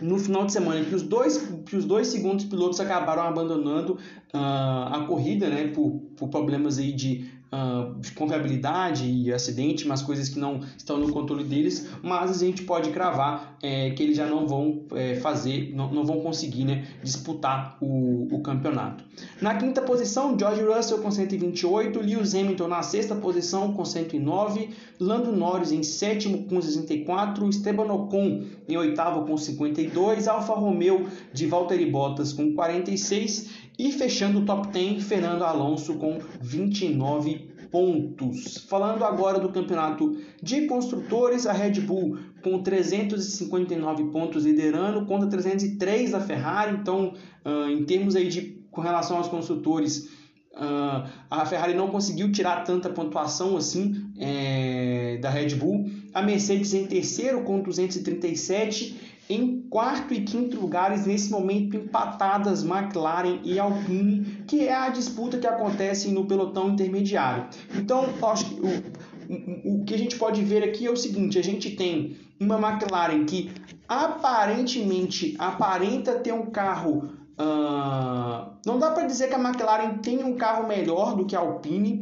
no 0.01 0.18
final 0.20 0.46
de 0.46 0.53
semana 0.53 0.85
que 0.85 0.94
os 0.94 1.03
dois, 1.03 1.38
que 1.66 1.75
os 1.75 1.85
dois 1.85 2.07
segundos 2.07 2.44
pilotos 2.44 2.79
acabaram 2.79 3.22
abandonando 3.22 3.94
uh, 4.35 4.92
a 4.92 5.05
corrida, 5.09 5.49
né, 5.49 5.68
por, 5.68 6.01
por 6.16 6.29
problemas 6.29 6.79
aí 6.79 6.92
de, 6.92 7.25
uh, 7.53 7.95
confiabilidade 8.15 9.09
e 9.09 9.33
acidente, 9.33 9.85
umas 9.85 10.03
coisas 10.03 10.29
que 10.29 10.39
não 10.39 10.61
estão 10.77 10.99
no 10.99 11.13
controle 11.13 11.45
deles, 11.45 11.89
mas 12.03 12.31
a 12.31 12.45
gente 12.47 12.63
pode 12.63 12.91
cravar 12.91 13.57
é, 13.63 13.91
que 13.91 14.03
eles 14.03 14.17
já 14.17 14.27
não 14.27 14.47
vão 14.47 14.83
é, 14.93 15.17
fazer, 15.17 15.73
não, 15.75 15.93
não 15.93 16.05
vão 16.05 16.21
conseguir 16.21 16.65
né, 16.65 16.87
disputar 17.03 17.77
o, 17.81 18.29
o 18.31 18.41
campeonato. 18.41 19.05
Na 19.41 19.55
quinta 19.55 19.81
posição, 19.83 20.39
George 20.39 20.63
Russell 20.63 20.99
com 20.99 21.11
128, 21.11 22.01
Lewis 22.01 22.35
Hamilton 22.35 22.69
na 22.69 22.83
sexta 22.83 23.15
posição 23.15 23.73
com 23.73 23.85
109, 23.85 24.71
Lando 25.01 25.33
Norris 25.33 25.73
em 25.73 25.83
sétimo 25.83 26.45
com 26.45 26.61
64, 26.61 27.49
Esteban 27.49 27.93
Ocon 27.93 28.45
em 28.69 28.77
oitavo 28.77 29.25
com 29.27 29.37
52, 29.37 30.29
Alfa 30.29 30.55
Romeo 30.55 31.09
de 31.33 31.47
Valtteri 31.47 31.87
Bottas 31.87 32.33
com 32.33 32.55
46 32.55 33.65
e 33.79 33.93
fechando 33.93 34.41
o 34.41 34.45
top 34.45 34.69
10, 34.69 35.05
Fernando 35.05 35.43
Alonso 35.43 35.95
com 35.95 36.19
29 36.41 37.57
pontos. 37.71 38.59
Falando 38.69 39.05
agora 39.05 39.39
do 39.39 39.51
campeonato 39.51 40.17
de 40.43 40.67
construtores, 40.67 41.47
a 41.47 41.53
Red 41.53 41.81
Bull 41.81 42.19
com 42.43 42.62
359 42.62 44.05
pontos 44.05 44.45
liderando 44.45 45.05
contra 45.05 45.29
303 45.29 46.12
da 46.12 46.21
Ferrari. 46.21 46.77
Então, 46.81 47.12
uh, 47.45 47.71
em 47.71 47.85
termos 47.85 48.17
aí 48.17 48.29
de 48.29 48.57
com 48.71 48.81
relação 48.81 49.17
aos 49.17 49.29
construtores, 49.29 50.11
uh, 50.53 51.09
a 51.31 51.47
Ferrari 51.47 51.75
não 51.75 51.89
conseguiu 51.89 52.31
tirar 52.31 52.62
tanta 52.62 52.91
pontuação 52.91 53.57
assim 53.57 54.11
é, 54.19 55.19
da 55.21 55.31
Red 55.31 55.55
Bull. 55.57 55.91
A 56.12 56.23
Mercedes 56.23 56.73
em 56.75 56.87
terceiro 56.87 57.43
com 57.43 57.61
237 57.61 59.15
em 59.29 59.62
quarto 59.62 60.15
e 60.15 60.23
quinto 60.23 60.59
lugares, 60.61 61.07
nesse 61.07 61.31
momento 61.31 61.77
empatadas 61.77 62.65
McLaren 62.65 63.41
e 63.43 63.59
Alpine, 63.59 64.45
que 64.47 64.67
é 64.67 64.75
a 64.75 64.89
disputa 64.89 65.39
que 65.39 65.47
acontece 65.47 66.09
no 66.11 66.27
pelotão 66.27 66.71
intermediário. 66.71 67.47
Então, 67.75 68.07
acho 68.23 68.45
que 68.47 68.61
o, 68.61 69.81
o, 69.81 69.85
que 69.85 69.95
a 69.95 69.99
gente 69.99 70.17
pode 70.17 70.43
ver 70.43 70.62
aqui 70.62 70.87
é 70.87 70.91
o 70.91 70.97
seguinte: 70.97 71.39
a 71.39 71.43
gente 71.43 71.75
tem 71.75 72.17
uma 72.39 72.57
McLaren 72.57 73.25
que 73.25 73.51
aparentemente 73.89 75.35
aparenta 75.39 76.19
ter 76.19 76.33
um 76.33 76.47
carro. 76.47 77.11
Uh, 77.39 78.57
não 78.65 78.79
dá 78.79 78.91
para 78.93 79.07
dizer 79.07 79.29
que 79.29 79.35
a 79.35 79.39
McLaren 79.39 79.99
tem 79.99 80.25
um 80.25 80.37
carro 80.37 80.67
melhor 80.67 81.15
do 81.15 81.27
que 81.27 81.37
a 81.37 81.41
Alpine, 81.41 82.01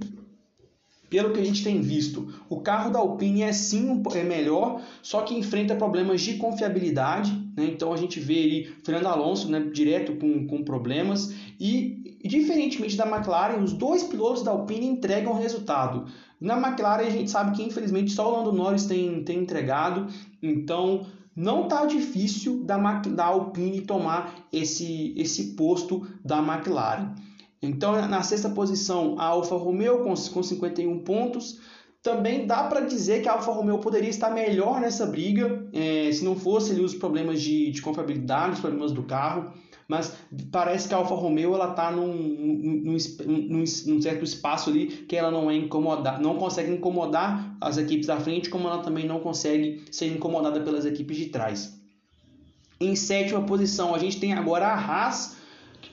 pelo 1.15 1.33
que 1.33 1.39
a 1.39 1.45
gente 1.45 1.63
tem 1.63 1.81
visto, 1.81 2.27
o 2.49 2.61
carro 2.61 2.91
da 2.91 2.99
Alpine 2.99 3.43
é 3.43 3.53
sim 3.53 4.03
é 4.17 4.25
melhor, 4.25 4.83
só 5.01 5.21
que 5.21 5.33
enfrenta 5.33 5.77
problemas 5.77 6.21
de 6.23 6.35
confiabilidade. 6.35 7.31
Né? 7.57 7.67
Então 7.67 7.93
a 7.93 7.97
gente 7.97 8.19
vê 8.19 8.35
aí 8.35 8.69
Fernando 8.83 9.07
Alonso 9.07 9.49
né, 9.49 9.61
direto 9.73 10.17
com, 10.17 10.45
com 10.49 10.65
problemas. 10.65 11.33
E, 11.61 12.19
diferentemente 12.25 12.97
da 12.97 13.07
McLaren, 13.07 13.63
os 13.63 13.73
dois 13.73 14.03
pilotos 14.03 14.43
da 14.43 14.51
Alpine 14.51 14.87
entregam 14.87 15.35
resultado. 15.35 16.07
Na 16.41 16.57
McLaren 16.57 17.07
a 17.07 17.11
gente 17.11 17.31
sabe 17.31 17.57
que 17.57 17.63
infelizmente 17.63 18.11
só 18.11 18.29
o 18.29 18.37
Lando 18.37 18.53
Norris 18.53 18.85
tem, 18.85 19.23
tem 19.23 19.39
entregado. 19.39 20.09
Então 20.43 21.07
não 21.37 21.63
está 21.63 21.87
difícil 21.87 22.65
da, 22.65 22.77
da 22.77 23.27
Alpine 23.27 23.83
tomar 23.83 24.35
esse, 24.53 25.15
esse 25.17 25.53
posto 25.53 26.09
da 26.25 26.39
McLaren. 26.39 27.15
Então, 27.65 27.93
na 28.09 28.23
sexta 28.23 28.49
posição, 28.49 29.17
a 29.19 29.25
Alfa 29.25 29.57
Romeo 29.57 29.99
com, 29.99 30.15
com 30.15 30.43
51 30.43 30.99
pontos. 31.01 31.61
Também 32.03 32.47
dá 32.47 32.65
para 32.65 32.81
dizer 32.81 33.23
que 33.23 33.29
a 33.29 33.33
Alfa 33.33 33.51
Romeo 33.51 33.79
poderia 33.79 34.11
estar 34.11 34.31
melhor 34.31 34.79
nessa 34.79 35.07
briga, 35.07 35.67
é, 35.73 36.13
se 36.13 36.23
não 36.23 36.37
fosse 36.37 36.73
ali 36.73 36.83
os 36.83 36.95
problemas 36.95 37.41
de, 37.41 37.71
de 37.71 37.81
confiabilidade, 37.81 38.55
os 38.55 38.61
problemas 38.61 38.93
do 38.93 39.05
carro. 39.05 39.53
Mas 39.89 40.15
parece 40.51 40.89
que 40.89 40.95
a 40.95 40.99
Alfa 40.99 41.15
Romeo 41.15 41.55
ela 41.55 41.71
está 41.71 41.91
num, 41.91 42.15
num, 42.15 42.97
num, 43.27 43.65
num, 43.87 44.03
certo 44.03 44.25
espaço 44.25 44.71
ali 44.71 44.87
que 44.87 45.17
ela 45.17 45.31
não 45.31 45.51
é 45.51 45.57
incomodar, 45.57 46.21
não 46.21 46.37
consegue 46.37 46.73
incomodar 46.73 47.57
as 47.61 47.77
equipes 47.77 48.07
da 48.07 48.19
frente, 48.19 48.49
como 48.49 48.67
ela 48.67 48.79
também 48.79 49.07
não 49.07 49.21
consegue 49.21 49.85
ser 49.91 50.07
incomodada 50.07 50.61
pelas 50.61 50.87
equipes 50.87 51.17
de 51.17 51.27
trás. 51.27 51.79
Em 52.81 52.97
sétima 52.97 53.43
posição, 53.43 53.95
a 53.95 53.99
gente 53.99 54.19
tem 54.19 54.33
agora 54.33 54.67
a 54.69 54.75
Haas 54.75 55.37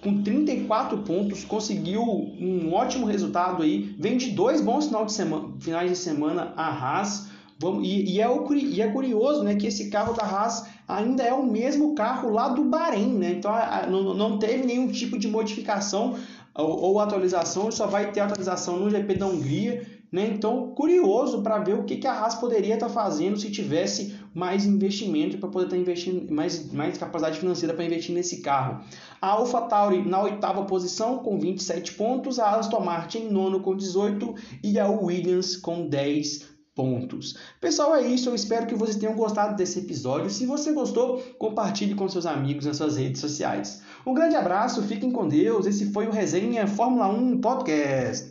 com 0.02 0.22
34 0.22 0.98
pontos, 1.00 1.44
conseguiu 1.44 2.02
um 2.02 2.74
ótimo 2.74 3.06
resultado 3.06 3.64
aí. 3.64 3.96
Vem 4.00 4.18
de 4.18 4.32
dois 4.32 4.62
bons 4.62 4.88
final 4.88 5.06
de 5.06 5.14
semana, 5.14 5.50
finais 5.60 5.90
de 5.90 5.98
semana 5.98 6.54
a 6.56 6.68
Haas. 6.68 7.30
Vamos, 7.60 7.88
e, 7.88 8.16
e, 8.16 8.22
é 8.22 8.28
o, 8.28 8.54
e 8.54 8.82
é 8.82 8.88
curioso 8.88 9.44
né, 9.44 9.56
que 9.56 9.68
esse 9.68 9.90
carro 9.90 10.14
da 10.14 10.24
Haas 10.24 10.66
ainda 10.88 11.24
é 11.24 11.34
o 11.34 11.46
mesmo 11.46 11.94
carro 11.94 12.32
lá 12.32 12.50
do 12.50 12.64
Bahrein. 12.64 13.14
Né? 13.14 13.34
Então 13.34 13.52
a, 13.52 13.82
a, 13.82 13.88
não, 13.88 14.14
não 14.16 14.40
teve 14.40 14.66
nenhum 14.66 14.88
tipo 14.88 15.20
de 15.20 15.28
modificação 15.28 16.16
ou, 16.56 16.82
ou 16.82 17.00
atualização, 17.00 17.72
só 17.72 17.88
vai 17.88 18.12
ter 18.12 18.20
atualização 18.22 18.78
no 18.78 18.90
GP 18.90 19.16
da 19.16 19.28
Hungria. 19.28 19.86
Né? 20.12 20.28
Então, 20.34 20.72
curioso 20.76 21.42
para 21.42 21.60
ver 21.60 21.76
o 21.76 21.84
que, 21.84 21.98
que 21.98 22.08
a 22.08 22.14
Haas 22.14 22.36
poderia 22.36 22.74
estar 22.74 22.88
tá 22.88 22.94
fazendo 22.94 23.38
se 23.38 23.50
tivesse 23.50 24.16
mais 24.34 24.66
investimento 24.66 25.38
para 25.38 25.50
poder 25.50 25.66
estar 25.66 25.76
tá 25.76 25.82
investindo, 25.82 26.32
mais, 26.32 26.72
mais 26.72 26.98
capacidade 26.98 27.40
financeira 27.40 27.74
para 27.74 27.86
investir 27.86 28.16
nesse 28.16 28.42
carro. 28.42 28.84
A 29.22 29.32
AlphaTauri 29.32 30.08
na 30.08 30.22
oitava 30.24 30.66
posição 30.66 31.20
com 31.20 31.40
27 31.40 31.94
pontos, 31.94 32.40
a 32.40 32.56
Aston 32.56 32.80
Martin 32.80 33.20
em 33.20 33.32
nono 33.32 33.60
com 33.60 33.76
18 33.76 34.36
e 34.64 34.80
a 34.80 34.88
Williams 34.88 35.58
com 35.58 35.88
10 35.88 36.52
pontos. 36.74 37.38
Pessoal, 37.60 37.96
é 37.96 38.08
isso. 38.08 38.30
Eu 38.30 38.36
espero 38.36 38.66
que 38.66 38.76
vocês 38.76 38.96
tenham 38.96 39.16
gostado 39.16 39.56
desse 39.56 39.80
episódio. 39.80 40.30
Se 40.30 40.46
você 40.46 40.72
gostou, 40.72 41.22
compartilhe 41.38 41.94
com 41.96 42.08
seus 42.08 42.26
amigos 42.26 42.66
nas 42.66 42.78
suas 42.78 42.98
redes 42.98 43.20
sociais. 43.20 43.82
Um 44.06 44.14
grande 44.14 44.36
abraço, 44.36 44.82
fiquem 44.84 45.12
com 45.12 45.28
Deus. 45.28 45.66
Esse 45.66 45.92
foi 45.92 46.08
o 46.08 46.12
Resenha 46.12 46.66
Fórmula 46.68 47.08
1 47.10 47.42
Podcast. 47.42 48.31